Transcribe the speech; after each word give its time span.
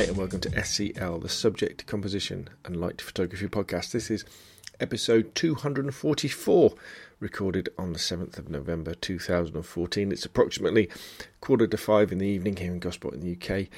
Hi, 0.00 0.06
and 0.06 0.16
welcome 0.16 0.40
to 0.40 0.48
SCL, 0.48 1.20
the 1.20 1.28
Subject 1.28 1.84
Composition 1.84 2.48
and 2.64 2.74
Light 2.74 3.02
Photography 3.02 3.48
Podcast. 3.48 3.92
This 3.92 4.10
is 4.10 4.24
episode 4.80 5.34
244, 5.34 6.72
recorded 7.20 7.68
on 7.76 7.92
the 7.92 7.98
7th 7.98 8.38
of 8.38 8.48
November 8.48 8.94
2014. 8.94 10.10
It's 10.10 10.24
approximately 10.24 10.88
quarter 11.42 11.66
to 11.66 11.76
five 11.76 12.12
in 12.12 12.16
the 12.16 12.26
evening 12.26 12.56
here 12.56 12.72
in 12.72 12.78
Gosport 12.78 13.12
in 13.12 13.20
the 13.20 13.36
UK. 13.36 13.68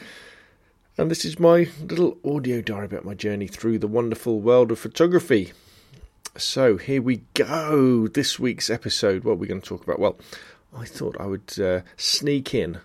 And 0.96 1.10
this 1.10 1.24
is 1.24 1.40
my 1.40 1.66
little 1.80 2.16
audio 2.24 2.60
diary 2.60 2.84
about 2.84 3.04
my 3.04 3.14
journey 3.14 3.48
through 3.48 3.80
the 3.80 3.88
wonderful 3.88 4.38
world 4.38 4.70
of 4.70 4.78
photography. 4.78 5.52
So 6.36 6.76
here 6.76 7.02
we 7.02 7.22
go. 7.34 8.06
This 8.06 8.38
week's 8.38 8.70
episode, 8.70 9.24
what 9.24 9.32
are 9.32 9.36
we 9.38 9.48
going 9.48 9.60
to 9.60 9.68
talk 9.68 9.82
about? 9.82 9.98
Well, 9.98 10.16
I 10.72 10.84
thought 10.84 11.16
I 11.18 11.26
would 11.26 11.58
uh, 11.58 11.80
sneak 11.96 12.54
in 12.54 12.78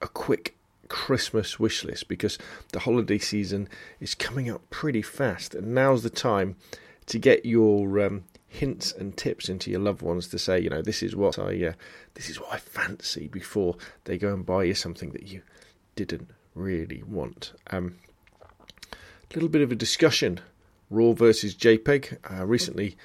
a 0.00 0.08
quick 0.08 0.56
Christmas 0.88 1.58
wish 1.58 1.84
list 1.84 2.08
because 2.08 2.38
the 2.72 2.80
holiday 2.80 3.18
season 3.18 3.68
is 4.00 4.14
coming 4.14 4.50
up 4.50 4.68
pretty 4.70 5.02
fast, 5.02 5.54
and 5.54 5.74
now's 5.74 6.02
the 6.02 6.10
time 6.10 6.56
to 7.06 7.18
get 7.18 7.44
your 7.44 8.00
um, 8.00 8.24
hints 8.48 8.92
and 8.92 9.16
tips 9.16 9.48
into 9.48 9.70
your 9.70 9.80
loved 9.80 10.02
ones 10.02 10.28
to 10.28 10.38
say, 10.38 10.60
you 10.60 10.70
know, 10.70 10.82
this 10.82 11.02
is 11.02 11.14
what 11.16 11.38
I, 11.38 11.66
uh, 11.66 11.72
this 12.14 12.30
is 12.30 12.40
what 12.40 12.52
I 12.52 12.58
fancy 12.58 13.28
before 13.28 13.76
they 14.04 14.16
go 14.18 14.32
and 14.32 14.46
buy 14.46 14.64
you 14.64 14.74
something 14.74 15.10
that 15.10 15.26
you 15.26 15.42
didn't 15.96 16.30
really 16.54 17.02
want. 17.02 17.52
Um, 17.70 17.96
a 18.92 19.34
little 19.34 19.48
bit 19.48 19.62
of 19.62 19.72
a 19.72 19.76
discussion: 19.76 20.40
RAW 20.90 21.12
versus 21.12 21.54
JPEG. 21.54 22.18
Uh, 22.30 22.46
recently, 22.46 22.96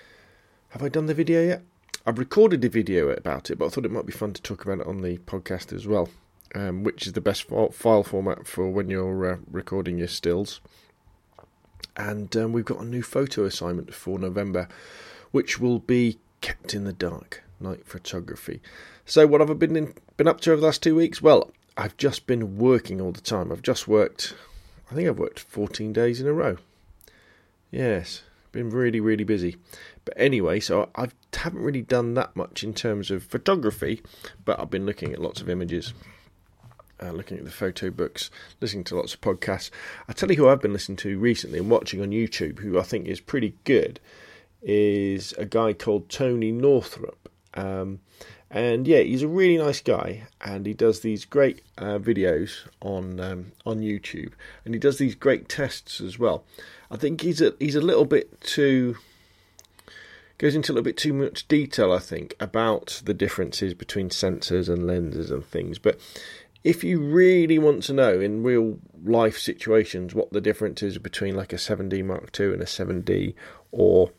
have 0.70 0.84
I 0.84 0.90
done 0.90 1.08
the 1.08 1.14
video 1.14 1.44
yet? 1.44 1.64
I've 2.06 2.20
recorded 2.20 2.64
a 2.64 2.70
video 2.70 3.10
about 3.10 3.52
it, 3.52 3.58
but 3.58 3.66
I 3.66 3.70
thought 3.70 3.86
it 3.86 3.92
might 3.92 4.06
be 4.06 4.14
fun 4.14 4.34
to 4.34 4.42
talk 4.42 4.64
about 4.64 4.80
it 4.80 4.88
on 4.88 5.02
the 5.02 5.18
podcast 5.18 5.74
as 5.74 5.86
well 5.86 6.10
um, 6.56 6.84
which 6.84 7.06
is 7.06 7.14
the 7.14 7.22
best 7.22 7.44
file 7.44 8.04
format 8.04 8.48
for 8.48 8.70
when 8.70 8.90
you're 8.90 9.34
uh, 9.34 9.38
recording 9.50 9.98
your 9.98 10.08
stills. 10.08 10.62
And 11.96 12.36
um, 12.38 12.54
we've 12.54 12.66
got 12.66 12.80
a 12.80 12.86
new 12.86 13.04
photo 13.04 13.44
assignment 13.46 13.94
for 13.94 14.18
November, 14.18 14.68
which 15.32 15.60
will 15.60 15.80
be 15.80 16.18
kept 16.42 16.74
in 16.74 16.86
the 16.86 16.94
dark 16.94 17.44
night 17.60 17.86
photography. 17.86 18.62
So, 19.06 19.28
what 19.28 19.42
have 19.42 19.52
I 19.52 19.54
been 19.54 19.76
in, 19.76 19.94
been 20.18 20.28
up 20.28 20.42
to 20.42 20.52
over 20.52 20.62
the 20.62 20.68
last 20.68 20.82
two 20.82 20.96
weeks? 20.96 21.22
Well, 21.22 21.52
I've 21.76 21.98
just 21.98 22.26
been 22.26 22.58
working 22.58 23.02
all 23.02 23.12
the 23.12 23.22
time. 23.22 23.52
I've 23.52 23.62
just 23.62 23.88
worked. 23.88 24.34
I 24.92 24.96
think 24.96 25.08
I've 25.08 25.20
worked 25.20 25.40
14 25.40 25.94
days 25.94 26.22
in 26.22 26.28
a 26.28 26.34
row. 26.34 26.58
Yes, 27.72 28.24
been 28.52 28.70
really, 28.70 29.00
really 29.00 29.24
busy. 29.24 29.58
But 30.06 30.16
anyway, 30.18 30.60
so 30.60 30.90
I 30.96 31.10
haven't 31.34 31.62
really 31.62 31.84
done 31.84 32.16
that 32.16 32.36
much 32.36 32.64
in 32.64 32.74
terms 32.74 33.12
of 33.12 33.24
photography, 33.24 34.02
but 34.46 34.60
I've 34.60 34.72
been 34.72 34.86
looking 34.86 35.14
at 35.14 35.22
lots 35.22 35.42
of 35.42 35.50
images 35.50 35.94
uh, 37.02 37.12
looking 37.12 37.38
at 37.38 37.46
the 37.46 37.52
photo 37.52 37.90
books, 37.90 38.30
listening 38.62 38.84
to 38.86 38.96
lots 38.96 39.14
of 39.14 39.22
podcasts. 39.22 39.70
I 40.08 40.14
tell 40.14 40.30
you 40.30 40.38
who 40.38 40.50
I've 40.50 40.62
been 40.62 40.74
listening 40.74 40.98
to 40.98 41.20
recently 41.20 41.60
and 41.60 41.70
watching 41.70 42.02
on 42.02 42.10
YouTube, 42.10 42.60
who 42.60 42.80
I 42.80 42.84
think 42.84 43.08
is 43.08 43.20
pretty 43.20 43.56
good, 43.64 44.00
is 44.62 45.34
a 45.34 45.46
guy 45.46 45.74
called 45.74 46.10
Tony 46.10 46.52
Northrup. 46.52 47.30
Um, 47.54 48.00
and 48.52 48.88
yeah, 48.88 49.02
he's 49.02 49.22
a 49.22 49.28
really 49.28 49.58
nice 49.58 49.82
guy, 49.82 50.24
and 50.42 50.66
he 50.66 50.74
does 50.74 51.02
these 51.02 51.26
great 51.26 51.62
uh, 51.78 52.00
videos 52.00 52.68
on 52.82 53.20
um, 53.20 53.52
on 53.66 53.80
YouTube, 53.80 54.34
and 54.66 54.74
he 54.74 54.80
does 54.80 54.98
these 54.98 55.14
great 55.14 55.48
tests 55.48 56.02
as 56.02 56.18
well. 56.18 56.44
I 56.90 56.98
think 56.98 57.22
he's 57.22 57.42
a 57.42 57.54
he's 57.60 57.76
a 57.76 57.82
little 57.82 58.06
bit 58.06 58.42
too 58.42 58.98
goes 60.40 60.56
into 60.56 60.72
a 60.72 60.74
little 60.74 60.86
bit 60.86 60.98
too 60.98 61.14
much 61.14 61.48
detail, 61.48 61.92
I 61.92 62.00
think, 62.00 62.34
about 62.40 63.02
the 63.04 63.14
differences 63.14 63.74
between 63.76 64.10
sensors 64.10 64.70
and 64.70 64.88
lenses 64.88 65.30
and 65.30 65.46
things. 65.46 65.78
But 65.78 66.00
if 66.64 66.84
you 66.84 67.00
really 67.00 67.58
want 67.58 67.84
to 67.84 67.94
know 67.94 68.20
in 68.20 68.44
real 68.44 68.80
life 69.04 69.38
situations 69.38 70.14
what 70.14 70.32
the 70.32 70.42
difference 70.42 70.84
is 70.84 70.98
between 70.98 71.36
like 71.36 71.54
a 71.54 71.58
7D 71.58 72.04
Mark 72.04 72.38
II 72.38 72.54
and 72.54 72.62
a 72.62 72.66
7D 72.66 73.34
or 73.72 74.12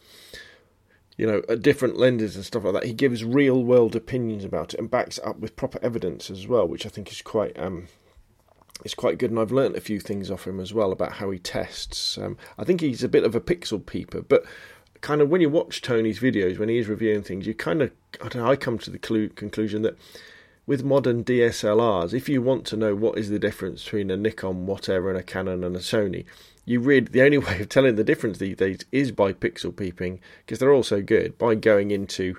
you 1.16 1.26
know 1.26 1.40
different 1.56 1.98
lenses 1.98 2.36
and 2.36 2.44
stuff 2.44 2.64
like 2.64 2.72
that 2.72 2.84
he 2.84 2.94
gives 2.94 3.24
real 3.24 3.62
world 3.62 3.94
opinions 3.94 4.44
about 4.44 4.72
it 4.72 4.80
and 4.80 4.90
backs 4.90 5.18
it 5.18 5.26
up 5.26 5.38
with 5.38 5.56
proper 5.56 5.78
evidence 5.82 6.30
as 6.30 6.46
well 6.46 6.66
which 6.66 6.86
I 6.86 6.88
think 6.88 7.10
is 7.10 7.20
quite 7.20 7.58
um 7.58 7.88
it's 8.82 8.94
quite 8.94 9.18
good. 9.18 9.30
And 9.30 9.38
I've 9.38 9.52
learnt 9.52 9.76
a 9.76 9.80
few 9.80 10.00
things 10.00 10.30
off 10.30 10.46
him 10.46 10.58
as 10.58 10.72
well 10.72 10.90
about 10.90 11.12
how 11.12 11.30
he 11.30 11.38
tests 11.38 12.16
um, 12.16 12.38
I 12.56 12.64
think 12.64 12.80
he's 12.80 13.04
a 13.04 13.08
bit 13.08 13.24
of 13.24 13.34
a 13.34 13.40
pixel 13.40 13.84
peeper 13.84 14.22
but 14.22 14.44
kind 15.02 15.20
of 15.20 15.28
when 15.28 15.42
you 15.42 15.50
watch 15.50 15.82
Tony's 15.82 16.20
videos 16.20 16.58
when 16.58 16.70
he 16.70 16.78
is 16.78 16.88
reviewing 16.88 17.22
things 17.22 17.46
you 17.46 17.52
kind 17.52 17.82
of 17.82 17.90
I 18.22 18.28
don't 18.28 18.42
know 18.42 18.50
I 18.50 18.56
come 18.56 18.78
to 18.78 18.90
the 18.90 18.98
conclusion 18.98 19.82
that 19.82 19.98
with 20.70 20.84
modern 20.84 21.24
DSLRs, 21.24 22.14
if 22.14 22.28
you 22.28 22.40
want 22.40 22.64
to 22.64 22.76
know 22.76 22.94
what 22.94 23.18
is 23.18 23.28
the 23.28 23.40
difference 23.40 23.82
between 23.82 24.08
a 24.08 24.16
Nikon 24.16 24.66
whatever 24.66 25.10
and 25.10 25.18
a 25.18 25.22
Canon 25.24 25.64
and 25.64 25.74
a 25.74 25.80
Sony, 25.80 26.24
you 26.64 26.78
read 26.78 27.08
the 27.08 27.22
only 27.22 27.38
way 27.46 27.60
of 27.60 27.68
telling 27.68 27.96
the 27.96 28.04
difference 28.04 28.38
these 28.38 28.54
days 28.54 28.84
is 28.92 29.10
by 29.10 29.32
pixel 29.32 29.76
peeping 29.76 30.20
because 30.46 30.60
they're 30.60 30.72
all 30.72 30.84
so 30.84 31.02
good. 31.02 31.36
By 31.36 31.56
going 31.56 31.90
into, 31.90 32.36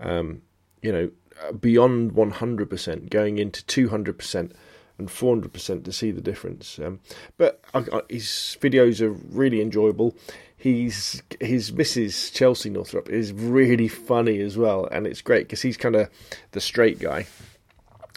um, 0.00 0.42
you 0.82 0.90
know, 0.90 1.12
beyond 1.60 2.14
100%, 2.14 3.08
going 3.08 3.38
into 3.38 3.62
200% 3.88 4.50
and 4.98 5.08
400% 5.08 5.84
to 5.84 5.92
see 5.92 6.10
the 6.10 6.20
difference. 6.20 6.76
Um, 6.80 6.98
but 7.38 7.62
I, 7.72 7.84
I, 7.92 8.00
his 8.08 8.58
videos 8.60 9.00
are 9.00 9.12
really 9.12 9.60
enjoyable. 9.62 10.16
He's 10.56 11.22
his 11.38 11.70
Mrs. 11.70 12.32
Chelsea 12.34 12.68
Northrup 12.68 13.08
is 13.08 13.32
really 13.32 13.86
funny 13.86 14.40
as 14.40 14.58
well, 14.58 14.86
and 14.86 15.06
it's 15.06 15.22
great 15.22 15.44
because 15.46 15.62
he's 15.62 15.76
kind 15.76 15.94
of 15.94 16.10
the 16.50 16.60
straight 16.60 16.98
guy 16.98 17.28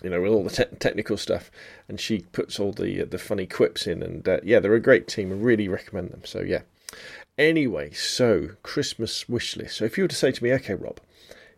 you 0.04 0.10
know, 0.10 0.22
with 0.22 0.32
all 0.32 0.44
the 0.44 0.50
te- 0.50 0.76
technical 0.78 1.18
stuff, 1.18 1.50
and 1.88 2.00
she 2.00 2.20
puts 2.20 2.60
all 2.60 2.74
the 2.74 3.02
uh, 3.02 3.06
the 3.06 3.18
funny 3.18 3.48
quips 3.48 3.88
in, 3.88 4.04
and 4.04 4.28
uh, 4.28 4.40
yeah, 4.44 4.60
they're 4.60 4.76
a 4.76 4.80
great 4.80 5.08
team. 5.08 5.32
I 5.32 5.36
really 5.36 5.68
recommend 5.68 6.12
them. 6.12 6.22
So 6.26 6.42
yeah. 6.42 6.62
Anyway, 7.38 7.92
so 7.92 8.50
Christmas 8.62 9.28
wish 9.28 9.58
list. 9.58 9.78
So 9.78 9.86
if 9.86 9.98
you 9.98 10.04
were 10.04 10.10
to 10.10 10.16
say 10.16 10.32
to 10.32 10.44
me, 10.44 10.54
okay, 10.54 10.76
Rob, 10.76 11.00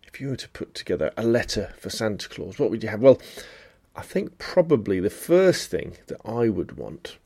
if 0.03 0.22
you 0.22 0.29
were 0.29 0.38
to 0.38 0.47
put 0.50 0.73
together 0.73 1.11
a 1.17 1.23
letter 1.23 1.73
for 1.78 1.89
Santa 1.89 2.29
Claus, 2.29 2.57
what 2.57 2.69
would 2.69 2.81
you 2.81 2.88
have? 2.88 3.01
Well, 3.01 3.19
I 3.95 4.01
think 4.01 4.38
probably 4.38 5.01
the 5.01 5.09
first 5.09 5.69
thing 5.69 5.97
that 6.07 6.22
I 6.23 6.47
would 6.47 6.77
want 6.77 7.17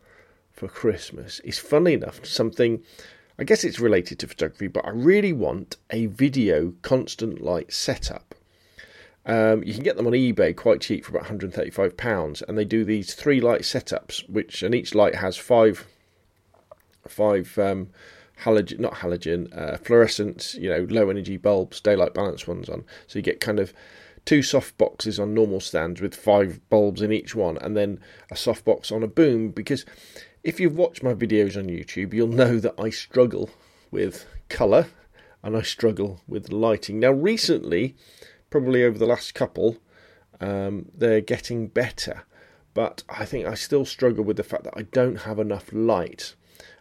for 0.52 0.68
Christmas 0.68 1.40
is, 1.42 1.60
funny 1.60 1.94
enough, 1.94 2.26
something. 2.26 2.82
I 3.38 3.44
guess 3.44 3.64
it's 3.64 3.80
related 3.80 4.20
to 4.20 4.28
photography, 4.28 4.68
but 4.68 4.86
I 4.86 4.90
really 4.90 5.32
want 5.32 5.78
a 5.92 6.08
video 6.08 6.74
constant 6.82 7.42
light 7.42 7.72
setup. 7.72 8.36
Um, 9.30 9.64
you 9.64 9.76
can 9.76 9.84
get 9.84 9.96
them 9.96 10.08
on 10.08 10.14
eBay 10.14 10.56
quite 10.56 10.82
cheap 10.82 11.06
for 11.06 11.12
about 11.12 11.22
135 11.22 11.96
pounds, 11.96 12.42
and 12.42 12.58
they 12.58 12.66
do 12.66 12.84
these 12.84 13.14
three 13.14 13.40
light 13.40 13.62
setups, 13.62 14.28
which 14.28 14.64
and 14.64 14.74
each 14.74 14.96
light 14.96 15.14
has 15.14 15.38
five 15.38 15.86
five 17.08 17.56
um, 17.60 17.90
halogen, 18.44 18.80
not 18.80 18.96
halogen, 18.96 19.56
uh, 19.56 19.78
fluorescent, 19.78 20.56
you 20.56 20.68
know, 20.68 20.88
low 20.90 21.12
energy 21.12 21.38
bulbs, 21.38 21.80
daylight 21.80 22.16
balance 22.16 22.48
ones 22.48 22.70
on. 22.70 22.84
So 23.06 23.20
you 23.20 23.24
get 23.24 23.40
kind 23.40 23.60
of 23.60 23.72
two 24.26 24.42
soft 24.42 24.76
boxes 24.80 25.20
on 25.20 25.36
normal 25.36 25.60
stands 25.60 26.02
with 26.02 26.16
five 26.16 26.60
bulbs 26.72 27.04
in 27.04 27.12
each 27.12 27.36
one, 27.36 27.60
and 27.60 27.78
then 27.78 28.00
a 28.32 28.36
soft 28.36 28.66
box 28.66 28.92
on 28.92 29.04
a 29.04 29.08
boom. 29.08 29.52
Because 29.52 29.86
if 30.44 30.60
you've 30.60 30.76
watched 30.76 31.04
my 31.04 31.14
videos 31.14 31.56
on 31.56 31.66
YouTube, 31.66 32.16
you'll 32.16 32.30
know 32.30 32.60
that 32.60 32.74
I 32.80 32.90
struggle 32.90 33.52
with 33.92 34.26
colour 34.50 34.88
and 35.44 35.56
I 35.56 35.62
struggle 35.62 36.20
with 36.28 36.52
lighting. 36.52 37.00
Now, 37.00 37.12
recently, 37.12 37.96
probably 38.50 38.84
over 38.84 38.98
the 38.98 39.06
last 39.06 39.34
couple, 39.34 39.78
um, 40.40 40.88
they're 40.96 41.22
getting 41.22 41.68
better. 41.68 42.24
But 42.74 43.04
I 43.10 43.26
think 43.26 43.46
I 43.46 43.56
still 43.56 43.86
struggle 43.86 44.24
with 44.24 44.38
the 44.38 44.44
fact 44.44 44.64
that 44.64 44.78
I 44.78 44.84
don't 44.84 45.22
have 45.22 45.40
enough 45.40 45.70
light. 45.74 46.36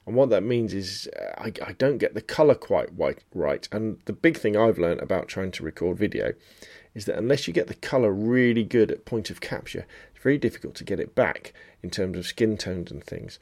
And 0.06 0.16
what 0.16 0.30
that 0.30 0.42
means 0.42 0.72
is 0.72 1.08
uh, 1.20 1.42
I, 1.42 1.52
I 1.66 1.72
don't 1.72 1.98
get 1.98 2.14
the 2.14 2.22
colour 2.22 2.54
quite 2.54 2.88
right, 2.96 3.18
right. 3.34 3.68
And 3.72 3.98
the 4.06 4.12
big 4.12 4.38
thing 4.38 4.56
I've 4.56 4.78
learned 4.78 5.00
about 5.00 5.28
trying 5.28 5.50
to 5.52 5.62
record 5.62 5.98
video 5.98 6.32
is 6.94 7.04
that 7.04 7.18
unless 7.18 7.46
you 7.46 7.54
get 7.54 7.66
the 7.66 7.74
colour 7.74 8.10
really 8.10 8.64
good 8.64 8.90
at 8.90 9.04
point 9.04 9.30
of 9.30 9.40
capture, 9.40 9.86
it's 10.10 10.22
very 10.22 10.38
difficult 10.38 10.74
to 10.76 10.84
get 10.84 10.98
it 10.98 11.14
back 11.14 11.52
in 11.82 11.90
terms 11.90 12.16
of 12.16 12.26
skin 12.26 12.56
tones 12.56 12.90
and 12.90 13.04
things. 13.04 13.38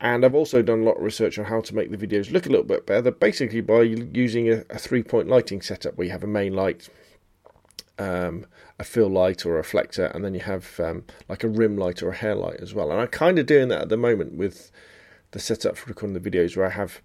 And 0.00 0.24
I've 0.24 0.34
also 0.34 0.62
done 0.62 0.80
a 0.80 0.84
lot 0.84 0.96
of 0.96 1.02
research 1.02 1.38
on 1.38 1.46
how 1.46 1.60
to 1.60 1.74
make 1.74 1.90
the 1.90 2.06
videos 2.06 2.30
look 2.30 2.46
a 2.46 2.50
little 2.50 2.64
bit 2.64 2.86
better, 2.86 3.10
basically 3.10 3.60
by 3.60 3.82
using 3.82 4.48
a, 4.48 4.64
a 4.70 4.78
three 4.78 5.02
point 5.02 5.28
lighting 5.28 5.60
setup 5.60 5.96
where 5.96 6.06
you 6.06 6.12
have 6.12 6.24
a 6.24 6.28
main 6.28 6.54
light, 6.54 6.88
um, 7.98 8.46
a 8.78 8.84
fill 8.84 9.08
light 9.08 9.44
or 9.44 9.54
a 9.54 9.56
reflector, 9.56 10.06
and 10.06 10.24
then 10.24 10.34
you 10.34 10.40
have 10.40 10.78
um, 10.80 11.04
like 11.28 11.44
a 11.44 11.48
rim 11.48 11.76
light 11.76 12.02
or 12.02 12.10
a 12.10 12.14
hair 12.14 12.34
light 12.34 12.60
as 12.60 12.74
well. 12.74 12.90
And 12.90 13.00
I'm 13.00 13.08
kind 13.08 13.38
of 13.38 13.46
doing 13.46 13.68
that 13.68 13.82
at 13.82 13.88
the 13.88 13.96
moment 13.96 14.34
with 14.34 14.70
the 15.32 15.38
setup 15.38 15.76
for 15.76 15.88
recording 15.88 16.20
the 16.20 16.30
videos, 16.30 16.56
where 16.56 16.66
I 16.66 16.70
have 16.70 17.00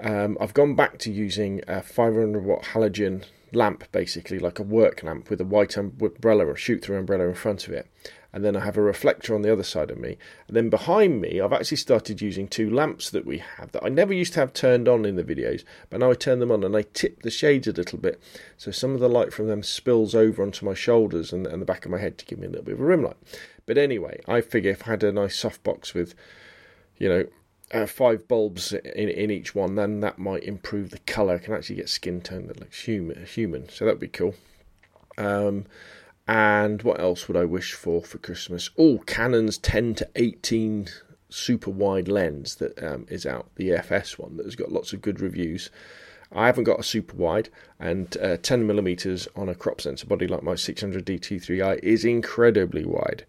um, 0.00 0.36
I've 0.40 0.54
gone 0.54 0.74
back 0.74 0.98
to 0.98 1.12
using 1.12 1.62
a 1.68 1.80
500 1.80 2.44
watt 2.44 2.62
halogen 2.62 3.24
lamp, 3.54 3.84
basically 3.92 4.38
like 4.38 4.58
a 4.58 4.62
work 4.62 5.02
lamp 5.02 5.30
with 5.30 5.40
a 5.40 5.44
white 5.44 5.78
um, 5.78 5.92
umbrella 6.00 6.46
or 6.46 6.56
shoot 6.56 6.82
through 6.82 6.98
umbrella 6.98 7.28
in 7.28 7.34
front 7.34 7.66
of 7.66 7.72
it, 7.72 7.88
and 8.32 8.44
then 8.44 8.56
I 8.56 8.64
have 8.64 8.76
a 8.76 8.82
reflector 8.82 9.34
on 9.34 9.42
the 9.42 9.52
other 9.52 9.62
side 9.62 9.90
of 9.90 9.98
me. 9.98 10.18
And 10.48 10.56
then 10.56 10.68
behind 10.68 11.20
me, 11.20 11.40
I've 11.40 11.52
actually 11.52 11.76
started 11.76 12.20
using 12.20 12.48
two 12.48 12.68
lamps 12.68 13.10
that 13.10 13.24
we 13.24 13.38
have 13.38 13.70
that 13.72 13.84
I 13.84 13.88
never 13.88 14.12
used 14.12 14.32
to 14.34 14.40
have 14.40 14.52
turned 14.52 14.88
on 14.88 15.04
in 15.04 15.16
the 15.16 15.22
videos, 15.22 15.62
but 15.88 16.00
now 16.00 16.10
I 16.10 16.14
turn 16.14 16.40
them 16.40 16.50
on 16.50 16.64
and 16.64 16.76
I 16.76 16.82
tip 16.82 17.22
the 17.22 17.30
shades 17.30 17.68
a 17.68 17.72
little 17.72 17.98
bit, 17.98 18.20
so 18.56 18.70
some 18.70 18.92
of 18.92 19.00
the 19.00 19.08
light 19.08 19.32
from 19.32 19.46
them 19.46 19.62
spills 19.62 20.14
over 20.14 20.42
onto 20.42 20.66
my 20.66 20.74
shoulders 20.74 21.32
and, 21.32 21.46
and 21.46 21.62
the 21.62 21.66
back 21.66 21.84
of 21.84 21.90
my 21.90 21.98
head 21.98 22.18
to 22.18 22.24
give 22.24 22.38
me 22.38 22.46
a 22.46 22.50
little 22.50 22.64
bit 22.64 22.74
of 22.74 22.80
a 22.80 22.84
rim 22.84 23.04
light. 23.04 23.16
But 23.66 23.78
anyway, 23.78 24.20
I 24.26 24.40
figure 24.40 24.72
if 24.72 24.86
I 24.86 24.90
had 24.90 25.04
a 25.04 25.12
nice 25.12 25.40
softbox 25.40 25.94
with, 25.94 26.14
you 26.98 27.08
know, 27.08 27.26
uh, 27.74 27.86
five 27.86 28.26
bulbs 28.28 28.72
in 28.72 29.08
in 29.08 29.30
each 29.30 29.54
one, 29.54 29.74
then 29.74 30.00
that 30.00 30.18
might 30.18 30.44
improve 30.44 30.90
the 30.90 31.00
colour. 31.00 31.38
Can 31.38 31.54
actually 31.54 31.76
get 31.76 31.88
skin 31.88 32.20
tone 32.20 32.46
that 32.46 32.60
looks 32.60 32.84
human. 32.84 33.26
Human, 33.26 33.68
so 33.68 33.84
that'd 33.84 34.00
be 34.00 34.08
cool. 34.08 34.34
Um, 35.18 35.66
and 36.26 36.82
what 36.82 37.00
else 37.00 37.28
would 37.28 37.36
I 37.36 37.44
wish 37.44 37.74
for 37.74 38.02
for 38.02 38.18
Christmas? 38.18 38.70
Oh, 38.78 38.98
Canon's 39.06 39.58
10 39.58 39.94
to 39.96 40.08
18 40.16 40.88
super 41.28 41.70
wide 41.70 42.08
lens 42.08 42.54
that 42.56 42.80
um, 42.82 43.06
is 43.10 43.26
out, 43.26 43.48
the 43.56 43.70
EFS 43.70 44.18
one 44.18 44.36
that 44.36 44.46
has 44.46 44.56
got 44.56 44.72
lots 44.72 44.92
of 44.92 45.02
good 45.02 45.20
reviews. 45.20 45.70
I 46.32 46.46
haven't 46.46 46.64
got 46.64 46.80
a 46.80 46.84
super 46.84 47.16
wide, 47.16 47.48
and 47.78 48.16
uh, 48.16 48.38
10 48.38 48.66
millimeters 48.66 49.28
on 49.36 49.48
a 49.48 49.54
crop 49.54 49.80
sensor 49.80 50.06
body 50.06 50.26
like 50.26 50.42
my 50.42 50.54
600 50.54 51.04
DT3i 51.04 51.78
is 51.80 52.04
incredibly 52.04 52.84
wide. 52.84 53.24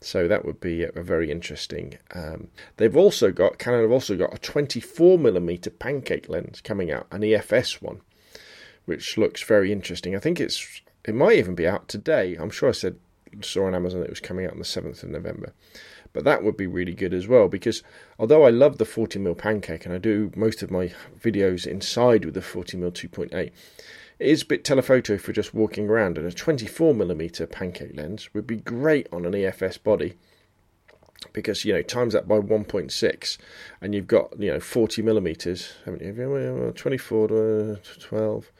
So 0.00 0.28
that 0.28 0.44
would 0.44 0.60
be 0.60 0.84
a, 0.84 1.02
very 1.02 1.30
interesting. 1.30 1.98
Um, 2.14 2.48
they've 2.76 2.96
also 2.96 3.32
got 3.32 3.58
Canon 3.58 3.82
have 3.82 3.90
also 3.90 4.16
got 4.16 4.34
a 4.34 4.38
24 4.38 5.18
millimeter 5.18 5.70
pancake 5.70 6.28
lens 6.28 6.60
coming 6.60 6.92
out, 6.92 7.06
an 7.10 7.22
EFS 7.22 7.82
one, 7.82 8.00
which 8.84 9.18
looks 9.18 9.42
very 9.42 9.72
interesting. 9.72 10.14
I 10.14 10.20
think 10.20 10.40
it's 10.40 10.82
it 11.04 11.14
might 11.14 11.38
even 11.38 11.54
be 11.54 11.66
out 11.66 11.88
today. 11.88 12.36
I'm 12.36 12.50
sure 12.50 12.68
I 12.68 12.72
said 12.72 12.96
saw 13.42 13.66
on 13.66 13.74
Amazon 13.74 14.02
it 14.02 14.10
was 14.10 14.20
coming 14.20 14.46
out 14.46 14.52
on 14.52 14.58
the 14.58 14.64
7th 14.64 15.02
of 15.02 15.10
November. 15.10 15.52
But 16.12 16.24
that 16.24 16.42
would 16.42 16.56
be 16.56 16.66
really 16.66 16.94
good 16.94 17.12
as 17.12 17.28
well 17.28 17.48
because 17.48 17.82
although 18.18 18.44
I 18.44 18.50
love 18.50 18.78
the 18.78 18.84
40mm 18.84 19.36
pancake 19.36 19.84
and 19.84 19.94
I 19.94 19.98
do 19.98 20.32
most 20.34 20.62
of 20.62 20.70
my 20.70 20.92
videos 21.20 21.66
inside 21.66 22.24
with 22.24 22.34
the 22.34 22.40
40mm 22.40 22.92
2.8, 22.92 23.50
it 24.18 24.28
is 24.28 24.42
a 24.42 24.46
bit 24.46 24.64
telephoto 24.64 25.16
for 25.16 25.32
just 25.32 25.54
walking 25.54 25.88
around, 25.88 26.18
and 26.18 26.26
a 26.26 26.32
24mm 26.32 27.50
pancake 27.50 27.96
lens 27.96 28.32
would 28.34 28.46
be 28.46 28.56
great 28.56 29.06
on 29.12 29.24
an 29.24 29.32
EFS 29.32 29.82
body. 29.82 30.14
Because 31.32 31.64
you 31.64 31.72
know 31.72 31.82
times 31.82 32.12
that 32.12 32.28
by 32.28 32.38
1.6 32.38 33.38
and 33.80 33.92
you've 33.92 34.06
got 34.06 34.38
you 34.38 34.52
know 34.52 34.60
40 34.60 35.02
millimeters 35.02 35.72
haven't 35.84 36.00
you? 36.00 36.72
24 36.76 37.28
to 37.28 37.80
12 37.98 38.52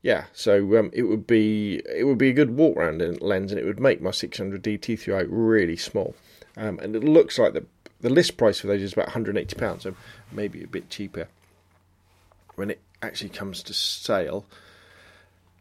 yeah 0.00 0.24
so 0.32 0.78
um, 0.78 0.90
it 0.94 1.02
would 1.02 1.26
be 1.26 1.82
it 1.84 2.04
would 2.04 2.16
be 2.16 2.30
a 2.30 2.32
good 2.32 2.56
walk 2.56 2.78
around 2.78 3.02
lens 3.20 3.52
and 3.52 3.60
it 3.60 3.66
would 3.66 3.78
make 3.78 4.00
my 4.00 4.10
600 4.10 4.62
d 4.62 4.78
t3i 4.78 5.26
really 5.28 5.76
small. 5.76 6.14
Um, 6.56 6.78
and 6.78 6.96
it 6.96 7.04
looks 7.04 7.38
like 7.38 7.52
the 7.52 7.66
the 8.00 8.08
list 8.08 8.38
price 8.38 8.60
for 8.60 8.68
those 8.68 8.80
is 8.80 8.94
about 8.94 9.08
180 9.08 9.54
pounds 9.56 9.82
so 9.82 9.94
maybe 10.32 10.64
a 10.64 10.66
bit 10.66 10.88
cheaper. 10.88 11.28
When 12.54 12.70
it 12.70 12.80
actually 13.02 13.30
comes 13.30 13.62
to 13.64 13.74
sale 13.74 14.46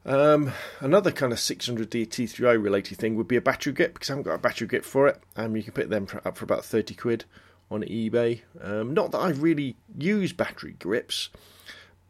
um, 0.05 0.51
another 0.79 1.11
kind 1.11 1.31
of 1.31 1.39
600D 1.39 2.07
T3i 2.07 2.61
related 2.61 2.97
thing 2.97 3.15
would 3.15 3.27
be 3.27 3.35
a 3.35 3.41
battery 3.41 3.73
grip 3.73 3.93
because 3.93 4.09
I 4.09 4.13
haven't 4.13 4.23
got 4.23 4.35
a 4.35 4.39
battery 4.39 4.67
grip 4.67 4.83
for 4.83 5.07
it. 5.07 5.21
Um, 5.35 5.55
you 5.55 5.63
can 5.63 5.73
pick 5.73 5.89
them 5.89 6.07
up 6.25 6.37
for 6.37 6.45
about 6.45 6.65
30 6.65 6.95
quid 6.95 7.25
on 7.69 7.83
eBay. 7.83 8.41
Um, 8.59 8.93
not 8.93 9.11
that 9.11 9.19
I 9.19 9.29
really 9.29 9.75
use 9.97 10.33
battery 10.33 10.75
grips, 10.79 11.29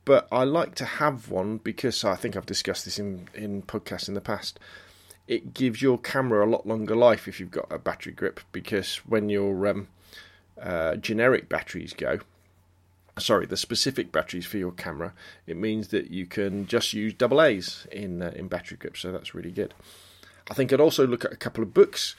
but 0.05 0.27
I 0.31 0.43
like 0.43 0.75
to 0.75 0.85
have 0.85 1.29
one 1.29 1.57
because 1.57 2.03
I 2.03 2.15
think 2.15 2.35
I've 2.35 2.45
discussed 2.45 2.85
this 2.85 2.97
in, 2.97 3.27
in 3.33 3.61
podcasts 3.61 4.07
in 4.07 4.13
the 4.13 4.21
past. 4.21 4.59
It 5.27 5.53
gives 5.53 5.81
your 5.81 5.97
camera 5.97 6.45
a 6.45 6.49
lot 6.49 6.65
longer 6.65 6.95
life 6.95 7.27
if 7.27 7.39
you've 7.39 7.51
got 7.51 7.71
a 7.71 7.77
battery 7.77 8.13
grip 8.13 8.39
because 8.51 8.97
when 9.05 9.29
your 9.29 9.67
um, 9.67 9.87
uh, 10.61 10.95
generic 10.95 11.47
batteries 11.47 11.93
go, 11.93 12.19
sorry, 13.19 13.45
the 13.45 13.57
specific 13.57 14.11
batteries 14.11 14.45
for 14.45 14.57
your 14.57 14.71
camera, 14.71 15.13
it 15.45 15.57
means 15.57 15.89
that 15.89 16.11
you 16.11 16.25
can 16.25 16.65
just 16.65 16.93
use 16.93 17.13
double 17.13 17.41
A's 17.41 17.87
in 17.91 18.21
uh, 18.21 18.31
in 18.35 18.47
battery 18.47 18.77
grip. 18.77 18.97
So 18.97 19.11
that's 19.11 19.35
really 19.35 19.51
good. 19.51 19.73
I 20.49 20.53
think 20.53 20.71
I'd 20.71 20.81
also 20.81 21.05
look 21.05 21.25
at 21.25 21.33
a 21.33 21.37
couple 21.37 21.63
of 21.63 21.73
books. 21.73 22.15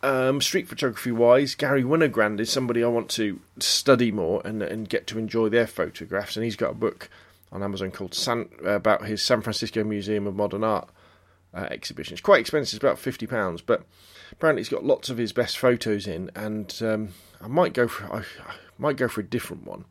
Um, 0.00 0.40
street 0.40 0.68
photography 0.68 1.10
wise, 1.10 1.56
Garry 1.56 1.82
Winogrand 1.82 2.38
is 2.38 2.50
somebody 2.50 2.84
I 2.84 2.88
want 2.88 3.08
to 3.10 3.40
study 3.58 4.12
more 4.12 4.42
and 4.44 4.62
and 4.62 4.88
get 4.88 5.06
to 5.08 5.18
enjoy 5.18 5.48
their 5.48 5.66
photographs. 5.66 6.36
And 6.36 6.44
he's 6.44 6.56
got 6.56 6.70
a 6.70 6.74
book 6.74 7.10
on 7.50 7.62
Amazon 7.62 7.90
called 7.90 8.14
San, 8.14 8.48
about 8.64 9.06
his 9.06 9.22
San 9.22 9.40
Francisco 9.40 9.82
Museum 9.82 10.26
of 10.26 10.36
Modern 10.36 10.62
Art 10.62 10.88
uh, 11.54 11.66
exhibition. 11.70 12.12
It's 12.12 12.20
quite 12.20 12.40
expensive, 12.40 12.76
it's 12.76 12.84
about 12.84 12.98
fifty 12.98 13.26
pounds, 13.26 13.62
but 13.62 13.84
apparently 14.30 14.60
he's 14.60 14.68
got 14.68 14.84
lots 14.84 15.08
of 15.10 15.18
his 15.18 15.32
best 15.32 15.58
photos 15.58 16.06
in. 16.06 16.30
And 16.36 16.72
um, 16.82 17.08
I 17.40 17.48
might 17.48 17.72
go 17.72 17.88
for 17.88 18.12
I, 18.12 18.18
I 18.20 18.54
might 18.78 18.96
go 18.96 19.08
for 19.08 19.20
a 19.20 19.24
different 19.24 19.66
one 19.66 19.84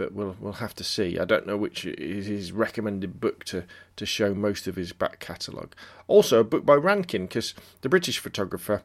but 0.00 0.14
we'll 0.14 0.34
we'll 0.40 0.54
have 0.54 0.74
to 0.74 0.82
see. 0.82 1.18
I 1.18 1.26
don't 1.26 1.46
know 1.46 1.58
which 1.58 1.84
is 1.84 2.24
his 2.24 2.52
recommended 2.52 3.20
book 3.20 3.44
to 3.44 3.64
to 3.96 4.06
show 4.06 4.32
most 4.32 4.66
of 4.66 4.76
his 4.76 4.94
back 4.94 5.20
catalogue. 5.20 5.74
Also, 6.06 6.40
a 6.40 6.44
book 6.44 6.64
by 6.64 6.72
Rankin, 6.72 7.26
because 7.26 7.52
the 7.82 7.90
British 7.90 8.18
photographer, 8.18 8.82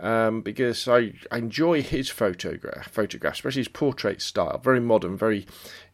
um, 0.00 0.40
because 0.40 0.88
I, 0.88 1.12
I 1.30 1.38
enjoy 1.38 1.82
his 1.82 2.08
photograph, 2.08 2.90
photograph, 2.90 3.34
especially 3.34 3.60
his 3.60 3.68
portrait 3.68 4.20
style, 4.20 4.58
very 4.58 4.80
modern, 4.80 5.16
very 5.16 5.46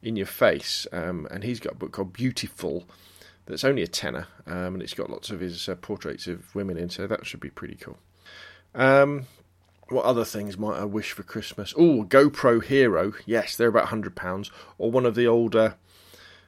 in 0.02 0.16
your 0.16 0.24
face. 0.24 0.86
Um, 0.92 1.28
and 1.30 1.44
he's 1.44 1.60
got 1.60 1.74
a 1.74 1.76
book 1.76 1.92
called 1.92 2.14
Beautiful. 2.14 2.88
That's 3.44 3.64
only 3.64 3.82
a 3.82 3.86
tenner, 3.86 4.28
um, 4.46 4.72
and 4.72 4.82
it's 4.82 4.94
got 4.94 5.10
lots 5.10 5.28
of 5.28 5.40
his 5.40 5.68
uh, 5.68 5.74
portraits 5.74 6.26
of 6.26 6.54
women 6.54 6.78
in, 6.78 6.88
so 6.88 7.06
that 7.06 7.26
should 7.26 7.40
be 7.40 7.50
pretty 7.50 7.76
cool. 7.76 7.98
What 9.88 10.04
other 10.04 10.24
things 10.24 10.56
might 10.56 10.78
I 10.78 10.84
wish 10.84 11.12
for 11.12 11.22
Christmas? 11.22 11.74
Oh, 11.76 12.04
GoPro 12.04 12.62
Hero. 12.62 13.12
Yes, 13.26 13.56
they're 13.56 13.68
about 13.68 13.88
hundred 13.88 14.16
pounds. 14.16 14.50
Or 14.78 14.90
one 14.90 15.04
of 15.06 15.14
the 15.14 15.26
older 15.26 15.76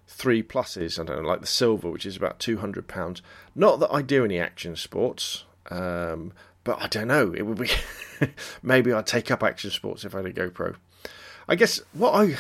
three 0.07 0.43
pluses. 0.43 0.99
I 0.99 1.05
don't 1.05 1.23
know, 1.23 1.29
like 1.29 1.41
the 1.41 1.47
silver, 1.47 1.91
which 1.91 2.07
is 2.07 2.17
about 2.17 2.39
two 2.39 2.59
hundred 2.59 2.89
pounds. 2.89 3.23
Not 3.55 3.81
that 3.81 3.93
I 3.93 4.03
do 4.03 4.25
any 4.25 4.39
action 4.39 4.77
sports, 4.77 5.45
um, 5.71 6.33
but 6.65 6.81
I 6.81 6.87
don't 6.89 7.09
know. 7.09 7.33
It 7.35 7.43
would 7.43 7.59
be 7.59 7.71
maybe 8.63 8.93
I'd 8.93 9.07
take 9.07 9.31
up 9.31 9.43
action 9.43 9.71
sports 9.71 10.05
if 10.05 10.15
I 10.15 10.19
had 10.19 10.27
a 10.27 10.33
GoPro. 10.33 10.77
I 11.49 11.55
guess 11.55 11.81
what 11.93 12.13
I 12.13 12.37